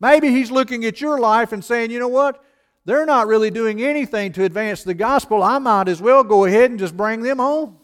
Maybe 0.00 0.30
he's 0.30 0.50
looking 0.50 0.84
at 0.84 1.00
your 1.00 1.20
life 1.20 1.52
and 1.52 1.64
saying, 1.64 1.92
you 1.92 2.00
know 2.00 2.08
what? 2.08 2.42
They're 2.84 3.06
not 3.06 3.28
really 3.28 3.52
doing 3.52 3.80
anything 3.80 4.32
to 4.32 4.42
advance 4.42 4.82
the 4.82 4.94
gospel. 4.94 5.40
I 5.40 5.58
might 5.58 5.86
as 5.86 6.02
well 6.02 6.24
go 6.24 6.46
ahead 6.46 6.72
and 6.72 6.80
just 6.80 6.96
bring 6.96 7.22
them 7.22 7.38
home. 7.38 7.79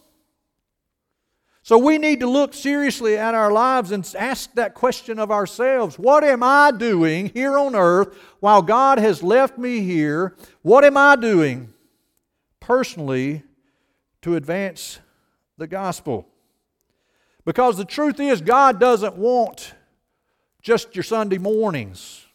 So 1.67 1.79
we 1.79 1.99
need 1.99 2.21
to 2.21 2.29
look 2.29 2.55
seriously 2.55 3.19
at 3.19 3.35
our 3.35 3.51
lives 3.51 3.91
and 3.91 4.09
ask 4.17 4.53
that 4.55 4.73
question 4.73 5.19
of 5.19 5.33
ourselves 5.33 5.99
What 5.99 6.23
am 6.23 6.45
I 6.45 6.71
doing 6.71 7.33
here 7.35 7.59
on 7.59 7.75
earth 7.75 8.17
while 8.39 8.63
God 8.63 9.01
has 9.01 9.21
left 9.21 9.59
me 9.59 9.81
here? 9.81 10.37
What 10.63 10.85
am 10.85 10.97
I 10.97 11.17
doing 11.17 11.75
personally 12.61 13.43
to 14.23 14.37
advance 14.37 15.01
the 15.59 15.67
gospel? 15.67 16.29
Because 17.45 17.77
the 17.77 17.85
truth 17.85 18.21
is, 18.21 18.41
God 18.41 18.79
doesn't 18.79 19.17
want 19.17 19.75
just 20.63 20.95
your 20.95 21.03
Sunday 21.03 21.39
mornings. 21.39 22.27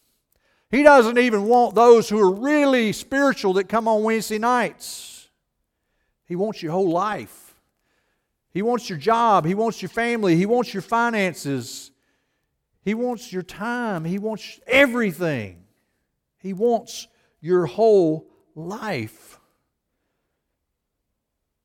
He 0.69 0.83
doesn't 0.83 1.17
even 1.17 1.45
want 1.45 1.73
those 1.73 2.09
who 2.09 2.19
are 2.19 2.33
really 2.33 2.91
spiritual 2.91 3.53
that 3.53 3.69
come 3.69 3.87
on 3.87 4.03
Wednesday 4.03 4.39
nights. 4.39 5.29
He 6.25 6.35
wants 6.35 6.61
your 6.61 6.73
whole 6.73 6.89
life. 6.89 7.50
He 8.53 8.61
wants 8.61 8.89
your 8.89 8.97
job. 8.97 9.45
He 9.45 9.55
wants 9.55 9.81
your 9.81 9.89
family. 9.89 10.35
He 10.35 10.45
wants 10.45 10.73
your 10.73 10.81
finances. 10.81 11.91
He 12.83 12.93
wants 12.93 13.31
your 13.31 13.43
time. 13.43 14.05
He 14.05 14.19
wants 14.19 14.59
everything. 14.67 15.63
He 16.37 16.53
wants 16.53 17.07
your 17.39 17.65
whole 17.65 18.27
life. 18.55 19.39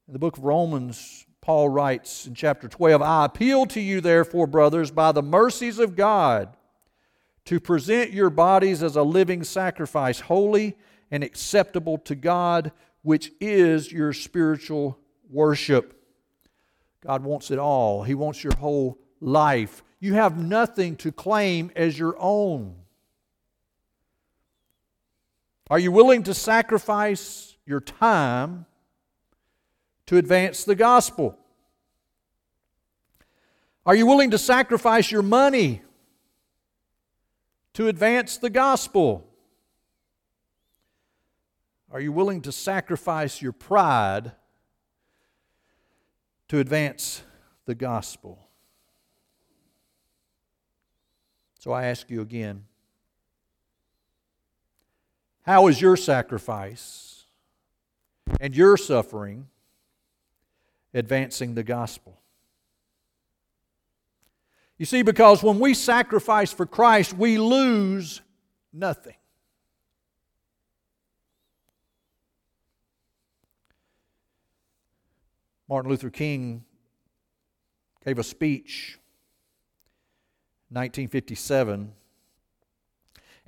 In 0.06 0.12
the 0.12 0.18
book 0.18 0.38
of 0.38 0.44
Romans, 0.44 1.26
Paul 1.40 1.68
writes 1.68 2.26
in 2.26 2.34
chapter 2.34 2.68
12 2.68 3.02
I 3.02 3.24
appeal 3.24 3.66
to 3.66 3.80
you, 3.80 4.00
therefore, 4.00 4.46
brothers, 4.46 4.90
by 4.90 5.12
the 5.12 5.22
mercies 5.22 5.78
of 5.78 5.96
God, 5.96 6.56
to 7.46 7.58
present 7.58 8.12
your 8.12 8.30
bodies 8.30 8.82
as 8.82 8.96
a 8.96 9.02
living 9.02 9.42
sacrifice, 9.42 10.20
holy 10.20 10.76
and 11.10 11.24
acceptable 11.24 11.98
to 11.98 12.14
God, 12.14 12.72
which 13.02 13.32
is 13.40 13.90
your 13.90 14.12
spiritual 14.12 14.98
worship. 15.30 15.95
God 17.06 17.22
wants 17.22 17.52
it 17.52 17.58
all. 17.60 18.02
He 18.02 18.14
wants 18.14 18.42
your 18.42 18.56
whole 18.56 18.98
life. 19.20 19.84
You 20.00 20.14
have 20.14 20.36
nothing 20.36 20.96
to 20.96 21.12
claim 21.12 21.70
as 21.76 21.96
your 21.96 22.16
own. 22.18 22.75
Are 25.70 25.78
you 25.78 25.92
willing 25.92 26.25
to 26.25 26.34
sacrifice 26.34 27.56
your 27.64 27.80
time 27.80 28.66
to 30.06 30.16
advance 30.16 30.64
the 30.64 30.75
gospel? 30.75 31.38
Are 33.84 33.95
you 33.95 34.06
willing 34.06 34.32
to 34.32 34.38
sacrifice 34.38 35.12
your 35.12 35.23
money 35.23 35.82
to 37.75 37.86
advance 37.86 38.36
the 38.38 38.50
gospel? 38.50 39.28
Are 41.92 42.00
you 42.00 42.10
willing 42.10 42.42
to 42.42 42.52
sacrifice 42.52 43.40
your 43.40 43.52
pride 43.52 44.32
to 46.49 46.59
advance 46.59 47.23
the 47.65 47.75
gospel. 47.75 48.39
So 51.59 51.73
I 51.73 51.87
ask 51.87 52.11
you 52.11 52.21
again 52.21 52.65
how 55.43 55.69
is 55.69 55.80
your 55.80 55.97
sacrifice 55.97 57.25
and 58.41 58.56
your 58.56 58.76
suffering 58.76 59.47
advancing 60.93 61.54
the 61.54 61.63
gospel? 61.63 62.21
You 64.78 64.87
see, 64.87 65.02
because 65.02 65.43
when 65.43 65.59
we 65.59 65.73
sacrifice 65.73 66.52
for 66.52 66.67
Christ, 66.67 67.15
we 67.15 67.39
lose 67.39 68.21
nothing. 68.73 69.15
Martin 75.68 75.90
Luther 75.90 76.10
King 76.10 76.64
gave 78.04 78.18
a 78.18 78.24
speech 78.24 78.98
1957. 80.68 81.92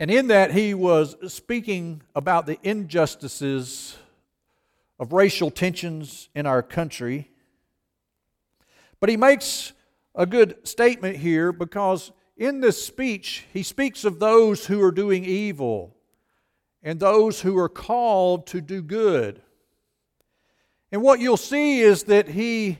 And 0.00 0.10
in 0.10 0.26
that, 0.28 0.52
he 0.52 0.74
was 0.74 1.16
speaking 1.32 2.02
about 2.16 2.46
the 2.46 2.58
injustices 2.62 3.96
of 4.98 5.12
racial 5.12 5.50
tensions 5.50 6.28
in 6.34 6.44
our 6.44 6.62
country. 6.62 7.30
But 8.98 9.10
he 9.10 9.16
makes 9.16 9.72
a 10.14 10.26
good 10.26 10.66
statement 10.66 11.18
here 11.18 11.52
because 11.52 12.10
in 12.36 12.60
this 12.60 12.84
speech, 12.84 13.46
he 13.52 13.62
speaks 13.62 14.04
of 14.04 14.18
those 14.18 14.66
who 14.66 14.82
are 14.82 14.92
doing 14.92 15.24
evil 15.24 15.94
and 16.82 16.98
those 16.98 17.42
who 17.42 17.56
are 17.58 17.68
called 17.68 18.48
to 18.48 18.60
do 18.60 18.82
good. 18.82 19.40
And 20.90 21.02
what 21.02 21.20
you'll 21.20 21.36
see 21.36 21.80
is 21.80 22.04
that 22.04 22.28
he 22.28 22.78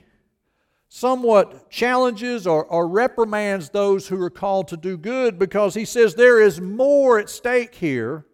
somewhat 0.87 1.69
challenges 1.69 2.47
or, 2.47 2.65
or, 2.65 2.87
reprimands 2.87 3.69
those 3.69 4.07
who 4.07 4.19
are 4.21 4.31
called 4.31 4.67
to 4.69 4.77
do 4.77 4.97
good 4.97 5.37
because 5.37 5.75
he 5.75 5.85
says 5.85 6.15
there 6.15 6.41
is 6.41 6.59
more 6.59 7.19
at 7.19 7.29
stake 7.29 7.75
here. 7.75 8.25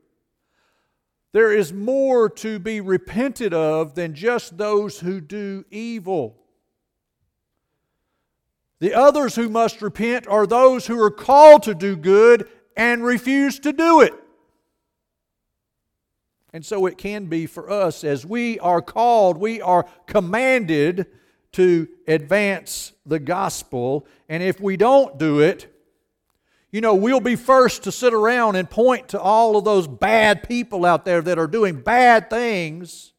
There 1.33 1.51
is 1.51 1.73
more 1.73 2.29
to 2.29 2.59
be 2.59 2.79
repented 2.79 3.53
of 3.53 3.93
than 3.93 4.13
just 4.13 4.57
those 4.57 5.01
who 5.01 5.19
do 5.19 5.65
evil. 5.69 6.37
The 8.79 8.93
others 8.93 9.35
who 9.35 9.49
must 9.49 9.81
repent 9.81 10.27
are 10.27 10.47
those 10.47 10.87
who 10.87 11.01
are 11.01 11.11
called 11.11 11.63
to 11.63 11.75
do 11.75 11.97
good 11.97 12.47
and 12.77 13.03
refuse 13.03 13.59
to 13.59 13.73
do 13.73 13.99
it. 13.99 14.13
And 16.55 16.65
so 16.65 16.85
it 16.85 16.97
can 16.97 17.25
be 17.25 17.47
for 17.47 17.69
us 17.69 18.05
as 18.05 18.25
we 18.25 18.59
are 18.59 18.81
called, 18.81 19.35
we 19.35 19.59
are 19.59 19.85
commanded 20.05 21.05
to 21.51 21.85
advance 22.07 22.93
the 23.05 23.19
gospel. 23.19 24.07
And 24.29 24.41
if 24.41 24.61
we 24.61 24.77
don't 24.77 25.19
do 25.19 25.41
it, 25.41 25.67
you 26.71 26.79
know, 26.79 26.95
we'll 26.95 27.19
be 27.19 27.35
first 27.35 27.83
to 27.83 27.91
sit 27.91 28.13
around 28.13 28.55
and 28.55 28.69
point 28.69 29.09
to 29.09 29.19
all 29.19 29.57
of 29.57 29.65
those 29.65 29.85
bad 29.85 30.47
people 30.47 30.85
out 30.85 31.03
there 31.03 31.21
that 31.23 31.37
are 31.37 31.47
doing 31.47 31.81
bad 31.81 32.29
things. 32.29 33.11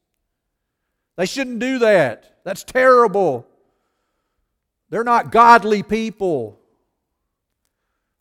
They 1.16 1.27
shouldn't 1.27 1.59
do 1.59 1.81
that. 1.81 2.38
That's 2.42 2.64
terrible. 2.64 3.46
They're 4.88 5.05
not 5.05 5.31
godly 5.31 5.83
people. 5.83 6.59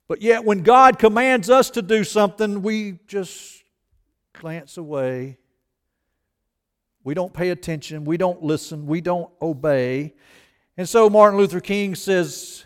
But 0.10 0.22
yet, 0.22 0.44
when 0.44 0.64
God 0.64 1.00
commands 1.00 1.50
us 1.50 1.70
to 1.70 1.82
do 1.82 2.04
something, 2.04 2.62
we 2.62 3.00
just 3.08 3.55
glance 4.40 4.78
away. 4.78 5.38
We 7.04 7.14
don't 7.14 7.34
pay 7.34 7.50
attention. 7.52 8.06
We 8.06 8.18
don't 8.18 8.44
listen. 8.44 8.88
We 8.88 9.02
don't 9.02 9.32
obey. 9.42 10.16
And 10.78 10.90
so 10.90 11.10
Martin 11.10 11.40
Luther 11.40 11.62
King 11.62 11.96
says 11.96 12.66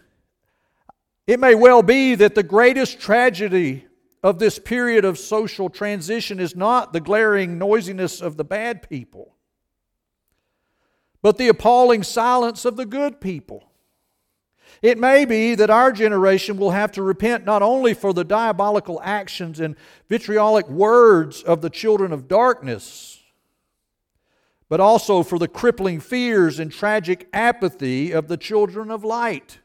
it 1.27 1.39
may 1.39 1.55
well 1.55 1.83
be 1.83 2.15
that 2.15 2.35
the 2.35 2.43
greatest 2.43 2.99
tragedy 2.99 3.85
of 4.23 4.39
this 4.39 4.57
period 4.57 5.05
of 5.05 5.19
social 5.19 5.69
transition 5.69 6.39
is 6.39 6.55
not 6.55 6.91
the 6.91 6.99
glaring 6.99 7.57
noisiness 7.57 8.21
of 8.21 8.35
the 8.35 8.43
bad 8.43 8.89
people, 8.89 9.35
but 11.21 11.37
the 11.37 11.47
appalling 11.47 12.03
silence 12.03 12.65
of 12.65 12.77
the 12.77 12.85
good 12.85 13.21
people. 13.21 13.68
It 14.81 14.97
may 14.97 15.25
be 15.25 15.55
that 15.55 15.69
our 15.69 15.91
generation 15.91 16.57
will 16.57 16.71
have 16.71 16.91
to 16.93 17.03
repent 17.03 17.45
not 17.45 17.61
only 17.61 17.93
for 17.93 18.13
the 18.13 18.23
diabolical 18.23 19.01
actions 19.03 19.59
and 19.59 19.75
vitriolic 20.07 20.69
words 20.69 21.43
of 21.43 21.61
the 21.61 21.69
children 21.69 22.13
of 22.13 22.27
darkness, 22.27 23.21
but 24.69 24.79
also 24.79 25.23
for 25.23 25.37
the 25.37 25.47
crippling 25.47 25.99
fears 25.99 26.59
and 26.59 26.71
tragic 26.71 27.27
apathy 27.33 28.11
of 28.11 28.27
the 28.27 28.37
children 28.37 28.89
of 28.89 29.03
light. 29.03 29.59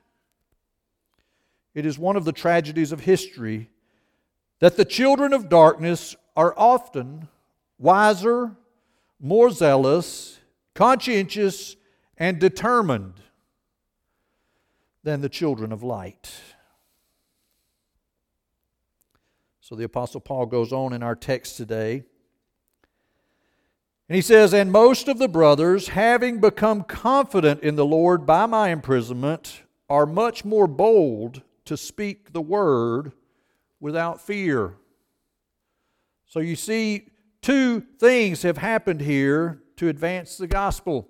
It 1.74 1.87
is 1.87 1.98
one 1.98 2.16
of 2.16 2.24
the 2.24 2.33
tragedies 2.33 2.90
of 2.90 3.00
history 3.00 3.70
that 4.61 4.77
the 4.77 4.85
children 4.85 5.33
of 5.33 5.48
darkness 5.48 6.16
are 6.37 6.55
often 6.57 7.29
wiser, 7.79 8.57
more 9.20 9.50
zealous, 9.50 10.40
conscientious, 10.74 11.77
and 12.16 12.38
determined 12.38 13.14
than 15.04 15.20
the 15.20 15.28
children 15.28 15.70
of 15.70 15.82
light. 15.82 16.32
So 19.60 19.74
the 19.74 19.84
Apostle 19.84 20.20
Paul 20.20 20.46
goes 20.46 20.72
on 20.72 20.92
in 20.92 21.02
our 21.02 21.14
text 21.14 21.56
today. 21.56 22.02
And 24.08 24.16
he 24.16 24.22
says, 24.22 24.52
And 24.52 24.72
most 24.72 25.08
of 25.08 25.18
the 25.18 25.28
brothers, 25.28 25.88
having 25.88 26.40
become 26.40 26.82
confident 26.82 27.62
in 27.62 27.76
the 27.76 27.86
Lord 27.86 28.26
by 28.26 28.46
my 28.46 28.70
imprisonment, 28.70 29.62
are 29.88 30.06
much 30.06 30.44
more 30.44 30.66
bold 30.66 31.42
to 31.66 31.76
speak 31.76 32.32
the 32.32 32.42
word 32.42 33.12
without 33.80 34.20
fear. 34.20 34.74
So 36.26 36.40
you 36.40 36.56
see, 36.56 37.08
two 37.42 37.80
things 37.80 38.42
have 38.42 38.58
happened 38.58 39.00
here 39.00 39.62
to 39.76 39.88
advance 39.88 40.36
the 40.36 40.46
gospel. 40.46 41.08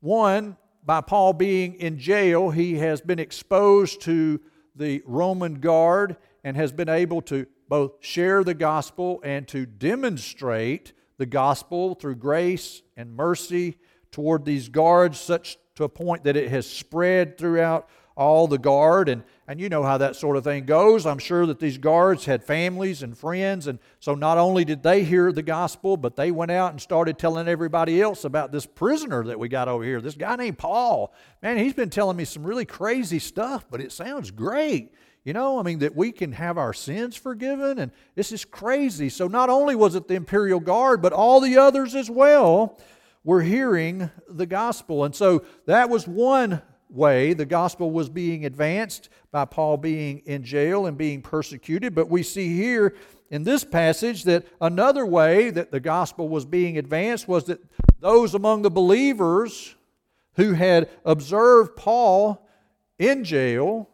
One, 0.00 0.56
by 0.84 1.00
Paul 1.00 1.32
being 1.32 1.74
in 1.74 1.98
jail, 1.98 2.50
he 2.50 2.78
has 2.78 3.00
been 3.00 3.18
exposed 3.18 4.00
to 4.02 4.40
the 4.74 5.02
Roman 5.04 5.54
guard 5.60 6.16
and 6.42 6.56
has 6.56 6.72
been 6.72 6.88
able 6.88 7.20
to 7.22 7.46
both 7.68 7.92
share 8.00 8.42
the 8.42 8.54
gospel 8.54 9.20
and 9.22 9.46
to 9.48 9.66
demonstrate 9.66 10.92
the 11.18 11.26
gospel 11.26 11.94
through 11.94 12.16
grace 12.16 12.82
and 12.96 13.14
mercy 13.14 13.76
toward 14.10 14.44
these 14.44 14.68
guards, 14.68 15.20
such 15.20 15.58
to 15.76 15.84
a 15.84 15.88
point 15.88 16.24
that 16.24 16.36
it 16.36 16.50
has 16.50 16.68
spread 16.68 17.38
throughout 17.38 17.88
all 18.20 18.46
the 18.46 18.58
guard. 18.58 19.08
And, 19.08 19.24
and 19.48 19.58
you 19.58 19.70
know 19.70 19.82
how 19.82 19.96
that 19.96 20.14
sort 20.14 20.36
of 20.36 20.44
thing 20.44 20.66
goes. 20.66 21.06
I'm 21.06 21.18
sure 21.18 21.46
that 21.46 21.58
these 21.58 21.78
guards 21.78 22.26
had 22.26 22.44
families 22.44 23.02
and 23.02 23.16
friends. 23.16 23.66
And 23.66 23.78
so 23.98 24.14
not 24.14 24.36
only 24.36 24.62
did 24.66 24.82
they 24.82 25.04
hear 25.04 25.32
the 25.32 25.42
gospel, 25.42 25.96
but 25.96 26.16
they 26.16 26.30
went 26.30 26.50
out 26.50 26.70
and 26.70 26.80
started 26.80 27.18
telling 27.18 27.48
everybody 27.48 28.00
else 28.00 28.24
about 28.24 28.52
this 28.52 28.66
prisoner 28.66 29.24
that 29.24 29.38
we 29.38 29.48
got 29.48 29.68
over 29.68 29.82
here, 29.82 30.02
this 30.02 30.16
guy 30.16 30.36
named 30.36 30.58
Paul. 30.58 31.14
Man, 31.42 31.56
he's 31.56 31.72
been 31.72 31.88
telling 31.88 32.16
me 32.18 32.26
some 32.26 32.44
really 32.44 32.66
crazy 32.66 33.18
stuff, 33.18 33.64
but 33.70 33.80
it 33.80 33.90
sounds 33.90 34.30
great. 34.30 34.92
You 35.24 35.32
know, 35.32 35.58
I 35.58 35.62
mean, 35.62 35.78
that 35.78 35.96
we 35.96 36.12
can 36.12 36.32
have 36.32 36.58
our 36.58 36.74
sins 36.74 37.16
forgiven, 37.16 37.78
and 37.78 37.90
this 38.14 38.32
is 38.32 38.44
crazy. 38.44 39.08
So, 39.10 39.28
not 39.28 39.50
only 39.50 39.74
was 39.74 39.94
it 39.94 40.08
the 40.08 40.14
imperial 40.14 40.60
guard, 40.60 41.02
but 41.02 41.12
all 41.12 41.40
the 41.40 41.58
others 41.58 41.94
as 41.94 42.10
well 42.10 42.78
were 43.22 43.42
hearing 43.42 44.10
the 44.30 44.46
gospel. 44.46 45.04
And 45.04 45.14
so, 45.14 45.44
that 45.66 45.90
was 45.90 46.08
one 46.08 46.62
way 46.90 47.32
the 47.32 47.46
gospel 47.46 47.90
was 47.90 48.08
being 48.08 48.44
advanced 48.44 49.08
by 49.30 49.44
Paul 49.44 49.76
being 49.76 50.18
in 50.26 50.42
jail 50.42 50.86
and 50.86 50.98
being 50.98 51.22
persecuted. 51.22 51.94
But 51.94 52.08
we 52.08 52.22
see 52.22 52.56
here 52.56 52.94
in 53.30 53.44
this 53.44 53.64
passage 53.64 54.24
that 54.24 54.46
another 54.60 55.06
way 55.06 55.50
that 55.50 55.70
the 55.70 55.80
gospel 55.80 56.28
was 56.28 56.44
being 56.44 56.78
advanced 56.78 57.28
was 57.28 57.44
that 57.44 57.60
those 58.00 58.34
among 58.34 58.62
the 58.62 58.70
believers 58.70 59.76
who 60.34 60.52
had 60.54 60.88
observed 61.04 61.76
Paul 61.76 62.46
in 62.98 63.24
jail 63.24 63.88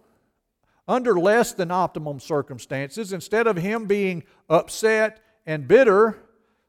under 0.88 1.18
less 1.18 1.52
than 1.52 1.70
optimum 1.70 2.20
circumstances, 2.20 3.12
instead 3.12 3.46
of 3.46 3.56
him 3.56 3.86
being 3.86 4.22
upset 4.48 5.20
and 5.44 5.66
bitter, 5.66 6.16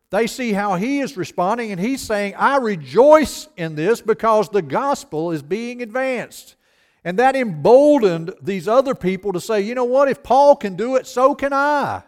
they 0.09 0.27
see 0.27 0.53
how 0.53 0.75
he 0.75 0.99
is 0.99 1.17
responding, 1.17 1.71
and 1.71 1.81
he's 1.81 2.01
saying, 2.01 2.35
I 2.37 2.57
rejoice 2.57 3.49
in 3.57 3.75
this 3.75 3.99
because 3.99 4.47
the 4.49 4.61
gospel 4.61 5.31
is 5.31 5.41
being 5.41 5.81
advanced. 5.81 6.55
And 7.03 7.19
that 7.19 7.35
emboldened 7.35 8.33
these 8.41 8.67
other 8.67 8.95
people 8.95 9.33
to 9.33 9.41
say, 9.41 9.61
you 9.61 9.75
know 9.75 9.85
what, 9.85 10.09
if 10.09 10.23
Paul 10.23 10.55
can 10.55 10.75
do 10.75 10.95
it, 10.95 11.07
so 11.07 11.35
can 11.35 11.53
I. 11.53 12.03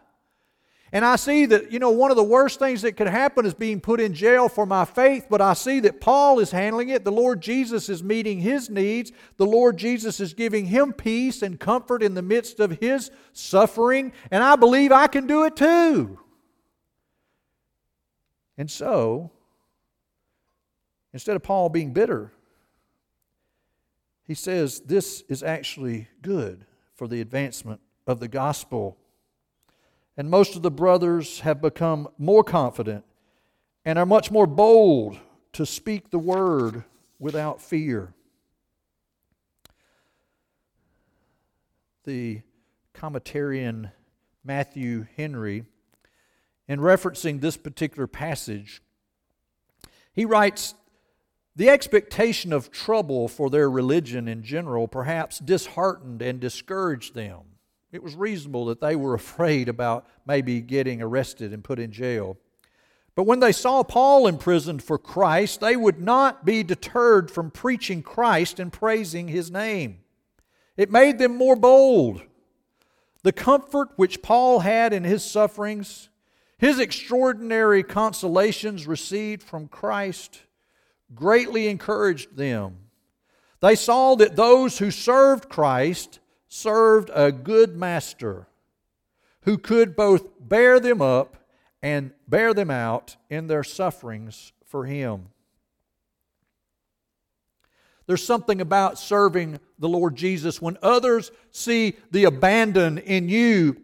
And 0.92 1.06
I 1.06 1.18
see 1.18 1.46
that, 1.46 1.72
you 1.72 1.78
know, 1.78 1.92
one 1.92 2.10
of 2.10 2.18
the 2.18 2.24
worst 2.24 2.58
things 2.58 2.82
that 2.82 2.94
could 2.94 3.08
happen 3.08 3.46
is 3.46 3.54
being 3.54 3.80
put 3.80 4.00
in 4.00 4.14
jail 4.14 4.50
for 4.50 4.66
my 4.66 4.86
faith, 4.86 5.28
but 5.30 5.40
I 5.40 5.54
see 5.54 5.80
that 5.82 6.02
Paul 6.02 6.40
is 6.40 6.52
handling 6.52 6.90
it. 6.90 7.04
The 7.04 7.12
Lord 7.12 7.42
Jesus 7.42 7.90
is 7.90 8.02
meeting 8.02 8.40
his 8.40 8.70
needs. 8.70 9.12
The 9.38 9.46
Lord 9.46 9.78
Jesus 9.78 10.20
is 10.20 10.34
giving 10.34 10.66
him 10.66 10.94
peace 10.94 11.44
and 11.44 11.60
comfort 11.60 12.02
in 12.02 12.16
the 12.16 12.24
midst 12.24 12.60
of 12.60 12.80
his 12.80 13.12
suffering, 13.34 14.14
and 14.32 14.44
I 14.44 14.56
believe 14.56 14.92
I 14.92 15.08
can 15.08 15.28
do 15.28 15.44
it 15.44 15.56
too. 15.56 16.20
And 18.60 18.70
so, 18.70 19.32
instead 21.14 21.38
of 21.38 21.44
Paul 21.44 21.70
being 21.70 21.94
bitter, 21.94 22.34
he 24.28 24.34
says 24.34 24.82
this 24.82 25.24
is 25.30 25.42
actually 25.42 26.10
good 26.22 26.66
for 26.94 27.08
the 27.08 27.22
advancement 27.22 27.80
of 28.06 28.20
the 28.20 28.28
gospel. 28.28 28.98
And 30.18 30.30
most 30.30 30.58
of 30.58 30.62
the 30.62 30.70
brothers 30.70 31.40
have 31.40 31.62
become 31.62 32.10
more 32.18 32.44
confident 32.44 33.06
and 33.86 33.98
are 33.98 34.06
much 34.06 34.30
more 34.30 34.46
bold 34.46 35.18
to 35.54 35.66
speak 35.66 36.10
the 36.10 36.20
word 36.20 36.84
without 37.18 37.62
fear. 37.62 38.14
The 42.04 42.42
commentarian 42.94 43.94
Matthew 44.44 45.08
Henry 45.16 45.64
in 46.70 46.80
referencing 46.80 47.42
this 47.42 47.58
particular 47.58 48.06
passage, 48.06 48.82
he 50.14 50.24
writes 50.24 50.76
The 51.56 51.68
expectation 51.68 52.54
of 52.54 52.72
trouble 52.72 53.28
for 53.28 53.50
their 53.50 53.70
religion 53.70 54.28
in 54.28 54.44
general 54.44 54.88
perhaps 54.88 55.40
disheartened 55.40 56.22
and 56.22 56.40
discouraged 56.40 57.16
them. 57.16 57.40
It 57.92 58.04
was 58.04 58.16
reasonable 58.16 58.66
that 58.68 58.82
they 58.82 58.96
were 58.96 59.16
afraid 59.16 59.68
about 59.68 60.06
maybe 60.28 60.62
getting 60.62 61.02
arrested 61.02 61.52
and 61.52 61.64
put 61.64 61.80
in 61.80 61.92
jail. 61.92 62.38
But 63.16 63.24
when 63.24 63.40
they 63.40 63.52
saw 63.52 63.82
Paul 63.84 64.28
imprisoned 64.28 64.84
for 64.84 65.00
Christ, 65.00 65.60
they 65.60 65.76
would 65.76 66.00
not 66.00 66.46
be 66.46 66.62
deterred 66.62 67.32
from 67.32 67.50
preaching 67.50 68.04
Christ 68.04 68.60
and 68.60 68.72
praising 68.72 69.28
his 69.28 69.50
name. 69.50 70.02
It 70.78 70.92
made 70.92 71.18
them 71.18 71.36
more 71.36 71.56
bold. 71.56 72.22
The 73.24 73.34
comfort 73.34 73.90
which 73.96 74.22
Paul 74.22 74.60
had 74.60 74.94
in 74.94 75.04
his 75.04 75.26
sufferings 75.26 76.10
his 76.60 76.78
extraordinary 76.78 77.84
consolations 77.84 78.86
received 78.86 79.42
from 79.42 79.70
Christ 79.70 80.42
greatly 81.16 81.70
encouraged 81.70 82.36
them. 82.36 82.78
They 83.62 83.76
saw 83.76 84.16
that 84.16 84.36
those 84.36 84.78
who 84.78 84.92
served 84.92 85.48
Christ 85.48 86.20
served 86.50 87.10
a 87.14 87.32
good 87.32 87.78
master 87.78 88.48
who 89.44 89.58
could 89.58 89.96
both 89.96 90.30
bear 90.40 90.82
them 90.82 91.02
up 91.02 91.38
and 91.82 92.12
bear 92.28 92.54
them 92.54 92.70
out 92.70 93.16
in 93.30 93.48
their 93.48 93.64
sufferings 93.64 94.52
for 94.66 94.86
him. 94.86 95.30
There's 98.06 98.26
something 98.26 98.60
about 98.60 99.00
serving 99.00 99.60
the 99.78 99.88
Lord 99.88 100.18
Jesus 100.18 100.62
when 100.62 100.78
others 100.84 101.32
see 101.52 101.96
the 102.12 102.26
abandon 102.26 102.98
in 102.98 103.30
you 103.30 103.82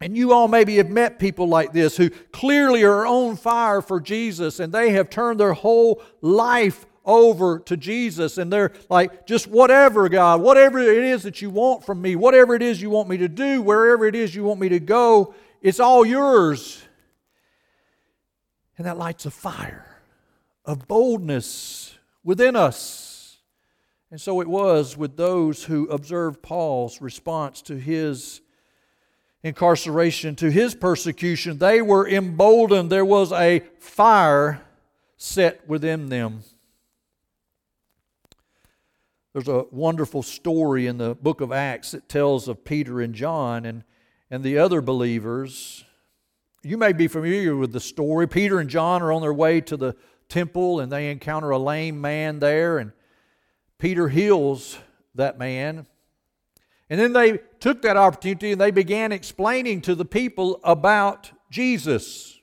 and 0.00 0.16
you 0.16 0.32
all 0.32 0.48
maybe 0.48 0.76
have 0.76 0.88
met 0.88 1.18
people 1.18 1.46
like 1.46 1.72
this 1.72 1.96
who 1.96 2.10
clearly 2.32 2.82
are 2.84 3.06
on 3.06 3.36
fire 3.36 3.82
for 3.82 4.00
Jesus 4.00 4.58
and 4.58 4.72
they 4.72 4.90
have 4.90 5.10
turned 5.10 5.38
their 5.38 5.52
whole 5.52 6.02
life 6.22 6.86
over 7.04 7.58
to 7.60 7.76
Jesus 7.76 8.38
and 8.38 8.52
they're 8.52 8.72
like, 8.88 9.26
just 9.26 9.46
whatever, 9.46 10.08
God, 10.08 10.40
whatever 10.40 10.78
it 10.78 11.04
is 11.04 11.22
that 11.24 11.42
you 11.42 11.50
want 11.50 11.84
from 11.84 12.00
me, 12.00 12.16
whatever 12.16 12.54
it 12.54 12.62
is 12.62 12.80
you 12.80 12.88
want 12.88 13.08
me 13.08 13.18
to 13.18 13.28
do, 13.28 13.60
wherever 13.60 14.06
it 14.06 14.14
is 14.14 14.34
you 14.34 14.44
want 14.44 14.60
me 14.60 14.70
to 14.70 14.80
go, 14.80 15.34
it's 15.60 15.80
all 15.80 16.06
yours. 16.06 16.82
And 18.78 18.86
that 18.86 18.96
lights 18.96 19.26
a 19.26 19.30
fire 19.30 20.02
of 20.64 20.88
boldness 20.88 21.98
within 22.24 22.56
us. 22.56 23.38
And 24.10 24.20
so 24.20 24.40
it 24.40 24.48
was 24.48 24.96
with 24.96 25.16
those 25.16 25.64
who 25.64 25.86
observed 25.88 26.42
Paul's 26.42 27.00
response 27.02 27.60
to 27.62 27.78
his 27.78 28.40
incarceration, 29.42 30.36
to 30.36 30.50
his 30.50 30.74
persecution, 30.74 31.58
they 31.58 31.80
were 31.80 32.08
emboldened. 32.08 32.90
There 32.90 33.04
was 33.04 33.32
a 33.32 33.60
fire 33.78 34.62
set 35.16 35.66
within 35.68 36.08
them. 36.08 36.42
There's 39.32 39.48
a 39.48 39.64
wonderful 39.70 40.22
story 40.22 40.86
in 40.86 40.98
the 40.98 41.14
book 41.14 41.40
of 41.40 41.52
Acts 41.52 41.92
that 41.92 42.08
tells 42.08 42.48
of 42.48 42.64
Peter 42.64 43.00
and 43.00 43.14
John 43.14 43.64
and, 43.64 43.84
and 44.30 44.42
the 44.42 44.58
other 44.58 44.80
believers. 44.80 45.84
You 46.62 46.76
may 46.76 46.92
be 46.92 47.06
familiar 47.06 47.56
with 47.56 47.72
the 47.72 47.80
story. 47.80 48.26
Peter 48.26 48.58
and 48.58 48.68
John 48.68 49.02
are 49.02 49.12
on 49.12 49.22
their 49.22 49.32
way 49.32 49.60
to 49.62 49.76
the 49.76 49.94
temple 50.28 50.80
and 50.80 50.90
they 50.90 51.10
encounter 51.10 51.50
a 51.50 51.58
lame 51.58 52.00
man 52.00 52.40
there, 52.40 52.78
and 52.78 52.92
Peter 53.78 54.08
heals 54.08 54.78
that 55.14 55.38
man. 55.38 55.86
And 56.88 56.98
then 56.98 57.12
they 57.12 57.38
took 57.60 57.82
that 57.82 57.96
opportunity 57.96 58.52
and 58.52 58.60
they 58.60 58.70
began 58.70 59.12
explaining 59.12 59.80
to 59.82 59.94
the 59.94 60.04
people 60.04 60.60
about 60.64 61.30
Jesus. 61.50 62.38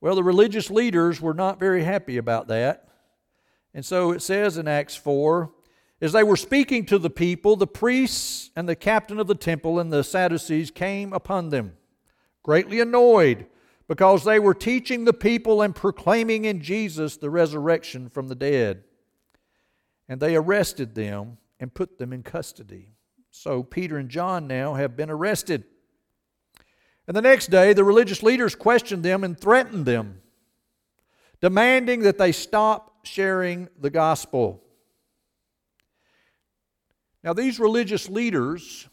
Well, 0.00 0.14
the 0.14 0.24
religious 0.24 0.70
leaders 0.70 1.20
were 1.20 1.34
not 1.34 1.60
very 1.60 1.84
happy 1.84 2.16
about 2.16 2.48
that. 2.48 2.88
And 3.74 3.84
so 3.84 4.10
it 4.12 4.22
says 4.22 4.58
in 4.58 4.66
Acts 4.66 4.96
4 4.96 5.52
as 6.00 6.12
they 6.12 6.22
were 6.22 6.36
speaking 6.36 6.86
to 6.86 6.98
the 6.98 7.10
people, 7.10 7.56
the 7.56 7.66
priests 7.66 8.50
and 8.56 8.66
the 8.66 8.76
captain 8.76 9.20
of 9.20 9.26
the 9.26 9.34
temple 9.34 9.78
and 9.78 9.92
the 9.92 10.02
Sadducees 10.02 10.70
came 10.70 11.12
upon 11.12 11.50
them, 11.50 11.76
greatly 12.42 12.80
annoyed 12.80 13.46
because 13.86 14.24
they 14.24 14.38
were 14.38 14.54
teaching 14.54 15.04
the 15.04 15.12
people 15.12 15.60
and 15.60 15.74
proclaiming 15.74 16.46
in 16.46 16.62
Jesus 16.62 17.16
the 17.16 17.28
resurrection 17.28 18.08
from 18.08 18.28
the 18.28 18.34
dead. 18.34 18.84
And 20.08 20.20
they 20.20 20.36
arrested 20.36 20.94
them 20.94 21.36
and 21.58 21.74
put 21.74 21.98
them 21.98 22.12
in 22.12 22.22
custody. 22.22 22.94
So 23.30 23.62
Peter 23.62 23.96
and 23.96 24.08
John 24.08 24.46
now 24.46 24.74
have 24.74 24.96
been 24.96 25.10
arrested. 25.10 25.64
And 27.06 27.16
the 27.16 27.22
next 27.22 27.48
day, 27.48 27.72
the 27.72 27.84
religious 27.84 28.22
leaders 28.22 28.54
questioned 28.54 29.02
them 29.02 29.24
and 29.24 29.38
threatened 29.38 29.86
them, 29.86 30.20
demanding 31.40 32.00
that 32.00 32.18
they 32.18 32.32
stop 32.32 33.06
sharing 33.06 33.68
the 33.80 33.90
gospel. 33.90 34.62
Now, 37.22 37.32
these 37.32 37.58
religious 37.60 38.08
leaders 38.08 38.88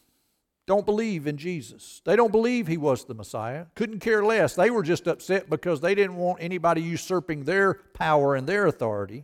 don't 0.66 0.86
believe 0.86 1.28
in 1.28 1.38
Jesus. 1.38 2.02
They 2.04 2.16
don't 2.16 2.32
believe 2.32 2.68
he 2.68 2.78
was 2.78 3.06
the 3.06 3.14
Messiah. 3.14 3.68
Couldn't 3.74 4.00
care 4.00 4.24
less. 4.24 4.54
They 4.54 4.70
were 4.70 4.84
just 4.84 5.08
upset 5.08 5.50
because 5.50 5.80
they 5.80 5.96
didn't 5.96 6.18
want 6.18 6.42
anybody 6.42 6.82
usurping 6.82 7.46
their 7.46 7.76
power 7.94 8.36
and 8.36 8.48
their 8.48 8.68
authority. 8.68 9.24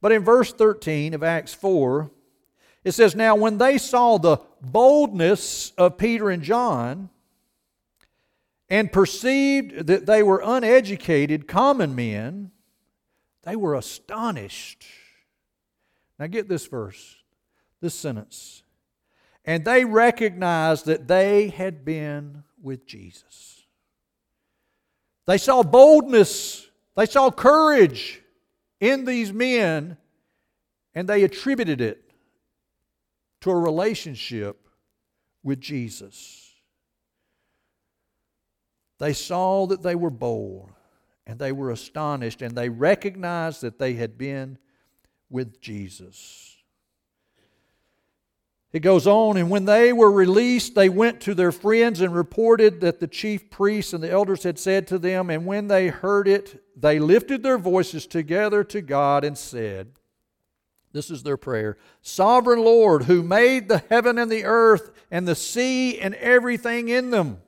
But 0.00 0.12
in 0.12 0.24
verse 0.24 0.52
13 0.52 1.14
of 1.14 1.22
Acts 1.22 1.54
4, 1.54 2.10
it 2.86 2.92
says, 2.92 3.14
Now 3.14 3.34
when 3.34 3.58
they 3.58 3.76
saw 3.76 4.16
the 4.16 4.38
boldness 4.62 5.72
of 5.76 5.98
Peter 5.98 6.30
and 6.30 6.42
John, 6.42 7.10
and 8.68 8.90
perceived 8.90 9.86
that 9.86 10.06
they 10.06 10.22
were 10.22 10.42
uneducated 10.44 11.46
common 11.46 11.94
men, 11.94 12.50
they 13.42 13.56
were 13.56 13.74
astonished. 13.74 14.84
Now 16.18 16.26
get 16.26 16.48
this 16.48 16.66
verse, 16.66 17.16
this 17.80 17.94
sentence 17.94 18.62
and 19.46 19.64
they 19.64 19.84
recognized 19.84 20.86
that 20.86 21.06
they 21.06 21.48
had 21.48 21.84
been 21.84 22.42
with 22.60 22.84
Jesus. 22.84 23.64
They 25.26 25.38
saw 25.38 25.62
boldness, 25.62 26.68
they 26.96 27.06
saw 27.06 27.30
courage 27.30 28.20
in 28.80 29.04
these 29.04 29.32
men, 29.32 29.96
and 30.94 31.08
they 31.08 31.22
attributed 31.22 31.80
it 31.80 32.05
to 33.40 33.50
a 33.50 33.56
relationship 33.56 34.68
with 35.42 35.60
Jesus. 35.60 36.54
They 38.98 39.12
saw 39.12 39.66
that 39.66 39.82
they 39.82 39.94
were 39.94 40.10
bold 40.10 40.70
and 41.26 41.38
they 41.38 41.52
were 41.52 41.70
astonished 41.70 42.42
and 42.42 42.56
they 42.56 42.68
recognized 42.68 43.60
that 43.62 43.78
they 43.78 43.94
had 43.94 44.16
been 44.16 44.58
with 45.28 45.60
Jesus. 45.60 46.56
It 48.72 48.80
goes 48.80 49.06
on, 49.06 49.38
and 49.38 49.48
when 49.48 49.64
they 49.64 49.92
were 49.92 50.12
released, 50.12 50.74
they 50.74 50.90
went 50.90 51.20
to 51.22 51.34
their 51.34 51.52
friends 51.52 52.02
and 52.02 52.14
reported 52.14 52.82
that 52.82 53.00
the 53.00 53.06
chief 53.06 53.48
priests 53.48 53.94
and 53.94 54.02
the 54.02 54.10
elders 54.10 54.42
had 54.42 54.58
said 54.58 54.86
to 54.88 54.98
them. 54.98 55.30
And 55.30 55.46
when 55.46 55.68
they 55.68 55.88
heard 55.88 56.28
it, 56.28 56.62
they 56.76 56.98
lifted 56.98 57.42
their 57.42 57.56
voices 57.56 58.06
together 58.06 58.64
to 58.64 58.82
God 58.82 59.24
and 59.24 59.38
said, 59.38 59.92
This 60.96 61.10
is 61.10 61.22
their 61.22 61.36
prayer 61.36 61.76
Sovereign 62.00 62.64
Lord, 62.64 63.02
who 63.04 63.22
made 63.22 63.68
the 63.68 63.84
heaven 63.90 64.16
and 64.16 64.32
the 64.32 64.44
earth 64.44 64.90
and 65.10 65.28
the 65.28 65.34
sea 65.34 65.98
and 65.98 66.14
everything 66.14 66.88
in 66.88 67.10
them, 67.10 67.42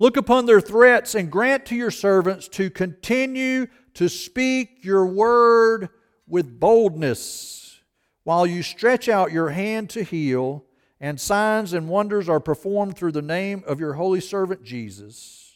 look 0.00 0.16
upon 0.16 0.46
their 0.46 0.60
threats 0.60 1.14
and 1.14 1.30
grant 1.30 1.66
to 1.66 1.76
your 1.76 1.92
servants 1.92 2.48
to 2.48 2.68
continue 2.68 3.68
to 3.94 4.08
speak 4.08 4.84
your 4.84 5.06
word 5.06 5.88
with 6.26 6.58
boldness 6.58 7.78
while 8.24 8.44
you 8.44 8.64
stretch 8.64 9.08
out 9.08 9.30
your 9.30 9.50
hand 9.50 9.88
to 9.90 10.02
heal, 10.02 10.64
and 11.00 11.20
signs 11.20 11.72
and 11.72 11.88
wonders 11.88 12.28
are 12.28 12.40
performed 12.40 12.96
through 12.96 13.12
the 13.12 13.22
name 13.22 13.62
of 13.68 13.78
your 13.78 13.92
holy 13.92 14.20
servant 14.20 14.64
Jesus. 14.64 15.54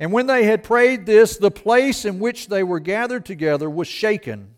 And 0.00 0.12
when 0.12 0.28
they 0.28 0.44
had 0.44 0.64
prayed 0.64 1.04
this, 1.04 1.36
the 1.36 1.50
place 1.50 2.06
in 2.06 2.20
which 2.20 2.48
they 2.48 2.62
were 2.62 2.80
gathered 2.80 3.26
together 3.26 3.68
was 3.68 3.86
shaken, 3.86 4.53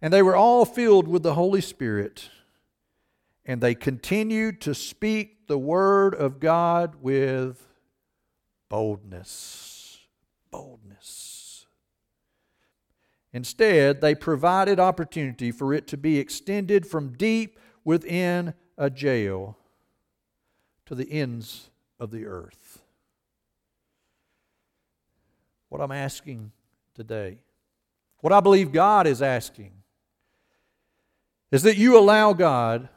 and 0.00 0.12
they 0.12 0.22
were 0.22 0.36
all 0.36 0.64
filled 0.64 1.08
with 1.08 1.22
the 1.22 1.34
Holy 1.34 1.60
Spirit. 1.60 2.30
And 3.44 3.60
they 3.60 3.74
continued 3.74 4.60
to 4.62 4.74
speak 4.74 5.46
the 5.46 5.58
word 5.58 6.14
of 6.14 6.38
God 6.38 6.96
with 7.00 7.66
boldness. 8.68 10.00
Boldness. 10.50 11.66
Instead, 13.32 14.00
they 14.00 14.14
provided 14.14 14.78
opportunity 14.78 15.50
for 15.50 15.72
it 15.72 15.86
to 15.88 15.96
be 15.96 16.18
extended 16.18 16.86
from 16.86 17.12
deep 17.12 17.58
within 17.84 18.54
a 18.76 18.90
jail 18.90 19.56
to 20.86 20.94
the 20.94 21.10
ends 21.10 21.70
of 21.98 22.10
the 22.10 22.24
earth. 22.24 22.82
What 25.68 25.80
I'm 25.80 25.92
asking 25.92 26.52
today, 26.94 27.38
what 28.20 28.32
I 28.32 28.40
believe 28.40 28.72
God 28.72 29.06
is 29.06 29.20
asking, 29.20 29.72
is 31.50 31.62
that 31.62 31.76
you 31.76 31.98
allow 31.98 32.32
God 32.32 32.88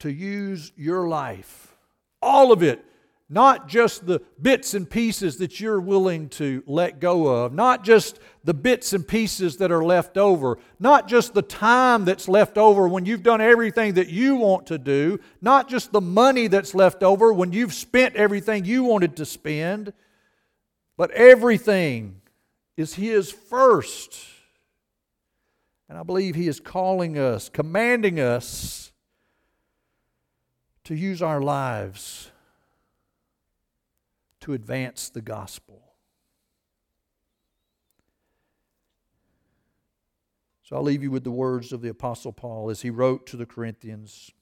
to 0.00 0.12
use 0.12 0.72
your 0.76 1.08
life, 1.08 1.76
all 2.22 2.52
of 2.52 2.62
it, 2.62 2.84
not 3.28 3.66
just 3.66 4.06
the 4.06 4.20
bits 4.40 4.74
and 4.74 4.88
pieces 4.88 5.38
that 5.38 5.58
you're 5.58 5.80
willing 5.80 6.28
to 6.28 6.62
let 6.66 7.00
go 7.00 7.26
of, 7.26 7.52
not 7.52 7.82
just 7.82 8.20
the 8.44 8.54
bits 8.54 8.92
and 8.92 9.06
pieces 9.06 9.56
that 9.56 9.72
are 9.72 9.84
left 9.84 10.16
over, 10.16 10.58
not 10.78 11.08
just 11.08 11.34
the 11.34 11.42
time 11.42 12.04
that's 12.04 12.28
left 12.28 12.56
over 12.56 12.86
when 12.86 13.04
you've 13.04 13.24
done 13.24 13.40
everything 13.40 13.94
that 13.94 14.08
you 14.08 14.36
want 14.36 14.66
to 14.66 14.78
do, 14.78 15.18
not 15.40 15.68
just 15.68 15.90
the 15.90 16.00
money 16.00 16.46
that's 16.46 16.74
left 16.74 17.02
over 17.02 17.32
when 17.32 17.52
you've 17.52 17.74
spent 17.74 18.14
everything 18.14 18.64
you 18.64 18.84
wanted 18.84 19.16
to 19.16 19.24
spend, 19.24 19.92
but 20.96 21.10
everything 21.10 22.20
is 22.76 22.94
His 22.94 23.32
first. 23.32 24.35
And 25.88 25.96
I 25.96 26.02
believe 26.02 26.34
He 26.34 26.48
is 26.48 26.60
calling 26.60 27.18
us, 27.18 27.48
commanding 27.48 28.18
us 28.18 28.92
to 30.84 30.94
use 30.94 31.22
our 31.22 31.40
lives 31.40 32.30
to 34.40 34.52
advance 34.52 35.08
the 35.08 35.20
gospel. 35.20 35.82
So 40.62 40.74
I'll 40.74 40.82
leave 40.82 41.02
you 41.02 41.12
with 41.12 41.22
the 41.22 41.30
words 41.30 41.72
of 41.72 41.80
the 41.80 41.88
Apostle 41.88 42.32
Paul 42.32 42.70
as 42.70 42.82
he 42.82 42.90
wrote 42.90 43.26
to 43.28 43.36
the 43.36 43.46
Corinthians. 43.46 44.32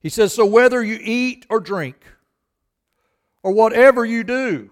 He 0.00 0.08
says, 0.08 0.32
So 0.32 0.44
whether 0.44 0.82
you 0.82 0.98
eat 1.00 1.46
or 1.48 1.60
drink, 1.60 2.04
or 3.44 3.52
whatever 3.52 4.04
you 4.04 4.24
do, 4.24 4.70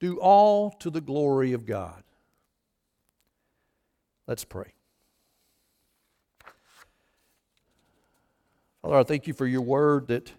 do 0.00 0.18
all 0.18 0.70
to 0.80 0.90
the 0.90 1.00
glory 1.00 1.54
of 1.54 1.64
God. 1.64 2.04
Let's 4.26 4.44
pray. 4.44 4.74
Father, 8.82 8.96
I 8.96 9.02
thank 9.02 9.26
you 9.26 9.34
for 9.34 9.46
your 9.46 9.62
word 9.62 10.08
that 10.08 10.32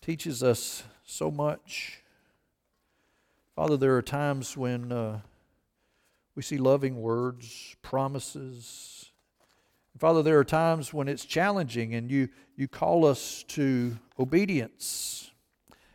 teaches 0.00 0.42
us 0.42 0.84
so 1.04 1.30
much. 1.30 2.02
Father, 3.54 3.76
there 3.76 3.96
are 3.96 4.02
times 4.02 4.56
when 4.56 4.90
uh, 4.90 5.20
we 6.34 6.42
see 6.42 6.58
loving 6.58 7.00
words, 7.00 7.76
promises. 7.80 9.12
Father, 9.98 10.22
there 10.22 10.38
are 10.38 10.44
times 10.44 10.92
when 10.92 11.06
it's 11.06 11.24
challenging 11.24 11.94
and 11.94 12.10
you, 12.10 12.28
you 12.56 12.66
call 12.66 13.06
us 13.06 13.44
to 13.48 13.96
obedience 14.18 15.30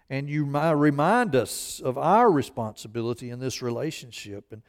and 0.09 0.29
you 0.29 0.45
remind 0.45 1.35
us 1.35 1.81
of 1.81 1.97
our 1.97 2.31
responsibility 2.31 3.29
in 3.29 3.39
this 3.39 3.61
relationship. 3.61 4.51
And 4.51 4.61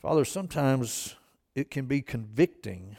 Father, 0.00 0.24
sometimes 0.24 1.16
it 1.54 1.70
can 1.70 1.86
be 1.86 2.00
convicting. 2.00 2.96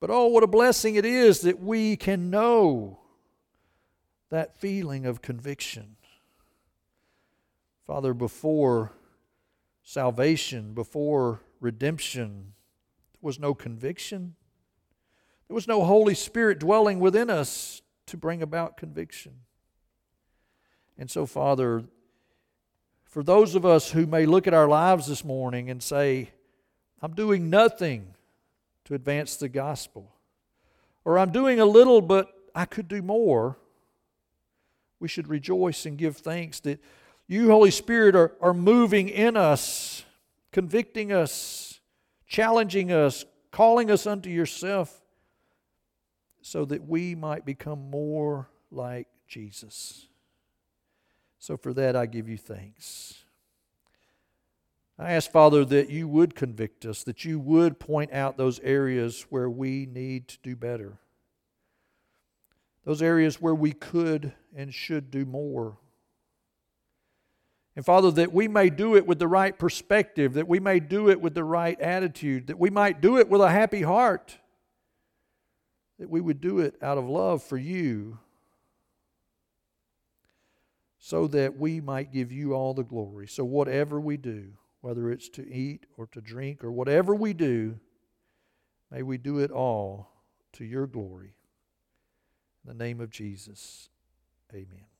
But 0.00 0.10
oh, 0.10 0.26
what 0.26 0.42
a 0.42 0.48
blessing 0.48 0.96
it 0.96 1.04
is 1.04 1.42
that 1.42 1.60
we 1.60 1.96
can 1.96 2.30
know 2.30 2.98
that 4.30 4.56
feeling 4.56 5.06
of 5.06 5.22
conviction. 5.22 5.96
Father, 7.86 8.14
before 8.14 8.92
salvation, 9.82 10.74
before 10.74 11.40
redemption, 11.60 12.54
there 13.12 13.20
was 13.20 13.38
no 13.38 13.54
conviction. 13.54 14.34
There 15.48 15.54
was 15.54 15.68
no 15.68 15.84
Holy 15.84 16.14
Spirit 16.14 16.58
dwelling 16.58 16.98
within 16.98 17.30
us 17.30 17.82
to 18.06 18.16
bring 18.16 18.42
about 18.42 18.76
conviction. 18.76 19.32
And 20.98 21.10
so, 21.10 21.26
Father, 21.26 21.84
for 23.04 23.22
those 23.22 23.54
of 23.54 23.66
us 23.66 23.90
who 23.90 24.06
may 24.06 24.24
look 24.24 24.46
at 24.46 24.54
our 24.54 24.68
lives 24.68 25.06
this 25.06 25.24
morning 25.24 25.68
and 25.68 25.82
say, 25.82 26.30
I'm 27.02 27.14
doing 27.14 27.50
nothing 27.50 28.14
to 28.84 28.94
advance 28.94 29.36
the 29.36 29.48
gospel, 29.48 30.12
or 31.04 31.18
I'm 31.18 31.32
doing 31.32 31.58
a 31.58 31.64
little, 31.64 32.00
but 32.00 32.32
I 32.54 32.64
could 32.64 32.86
do 32.88 33.02
more. 33.02 33.58
we 35.00 35.08
should 35.08 35.26
rejoice 35.26 35.84
and 35.84 35.98
give 35.98 36.16
thanks 36.16 36.60
that 36.60 36.80
you, 37.26 37.50
Holy 37.50 37.72
Spirit, 37.72 38.14
are, 38.14 38.32
are 38.40 38.54
moving 38.54 39.08
in 39.08 39.36
us, 39.36 40.04
convicting 40.52 41.12
us, 41.12 41.80
challenging 42.26 42.92
us, 42.92 43.24
calling 43.50 43.90
us 43.90 44.06
unto 44.06 44.30
yourself, 44.30 45.02
so 46.40 46.64
that 46.64 46.86
we 46.86 47.16
might 47.16 47.44
become 47.44 47.90
more 47.90 48.48
like 48.70 49.08
Jesus. 49.26 50.06
So 51.40 51.56
for 51.56 51.72
that, 51.74 51.96
I 51.96 52.06
give 52.06 52.28
you 52.28 52.38
thanks. 52.38 53.21
I 54.98 55.12
ask, 55.12 55.30
Father, 55.30 55.64
that 55.64 55.90
you 55.90 56.06
would 56.06 56.34
convict 56.34 56.84
us, 56.84 57.02
that 57.04 57.24
you 57.24 57.38
would 57.38 57.80
point 57.80 58.12
out 58.12 58.36
those 58.36 58.60
areas 58.60 59.26
where 59.30 59.48
we 59.48 59.86
need 59.86 60.28
to 60.28 60.38
do 60.42 60.54
better, 60.54 60.98
those 62.84 63.02
areas 63.02 63.40
where 63.40 63.54
we 63.54 63.72
could 63.72 64.32
and 64.54 64.72
should 64.72 65.10
do 65.10 65.24
more. 65.24 65.78
And 67.74 67.84
Father, 67.84 68.10
that 68.12 68.32
we 68.32 68.48
may 68.48 68.68
do 68.68 68.96
it 68.96 69.06
with 69.06 69.18
the 69.18 69.28
right 69.28 69.58
perspective, 69.58 70.34
that 70.34 70.46
we 70.46 70.60
may 70.60 70.78
do 70.78 71.08
it 71.08 71.20
with 71.20 71.34
the 71.34 71.44
right 71.44 71.80
attitude, 71.80 72.48
that 72.48 72.58
we 72.58 72.68
might 72.68 73.00
do 73.00 73.18
it 73.18 73.30
with 73.30 73.40
a 73.40 73.50
happy 73.50 73.82
heart, 73.82 74.38
that 75.98 76.10
we 76.10 76.20
would 76.20 76.40
do 76.40 76.58
it 76.58 76.74
out 76.82 76.98
of 76.98 77.08
love 77.08 77.42
for 77.42 77.56
you, 77.56 78.18
so 80.98 81.26
that 81.28 81.56
we 81.56 81.80
might 81.80 82.12
give 82.12 82.30
you 82.30 82.52
all 82.52 82.74
the 82.74 82.84
glory. 82.84 83.26
So, 83.26 83.42
whatever 83.44 83.98
we 83.98 84.16
do, 84.16 84.52
whether 84.82 85.10
it's 85.10 85.28
to 85.30 85.48
eat 85.50 85.86
or 85.96 86.06
to 86.08 86.20
drink 86.20 86.62
or 86.62 86.70
whatever 86.70 87.14
we 87.14 87.32
do, 87.32 87.78
may 88.90 89.02
we 89.02 89.16
do 89.16 89.38
it 89.38 89.50
all 89.50 90.10
to 90.52 90.64
your 90.64 90.86
glory. 90.86 91.34
In 92.64 92.76
the 92.76 92.84
name 92.84 93.00
of 93.00 93.10
Jesus, 93.10 93.88
amen. 94.52 94.91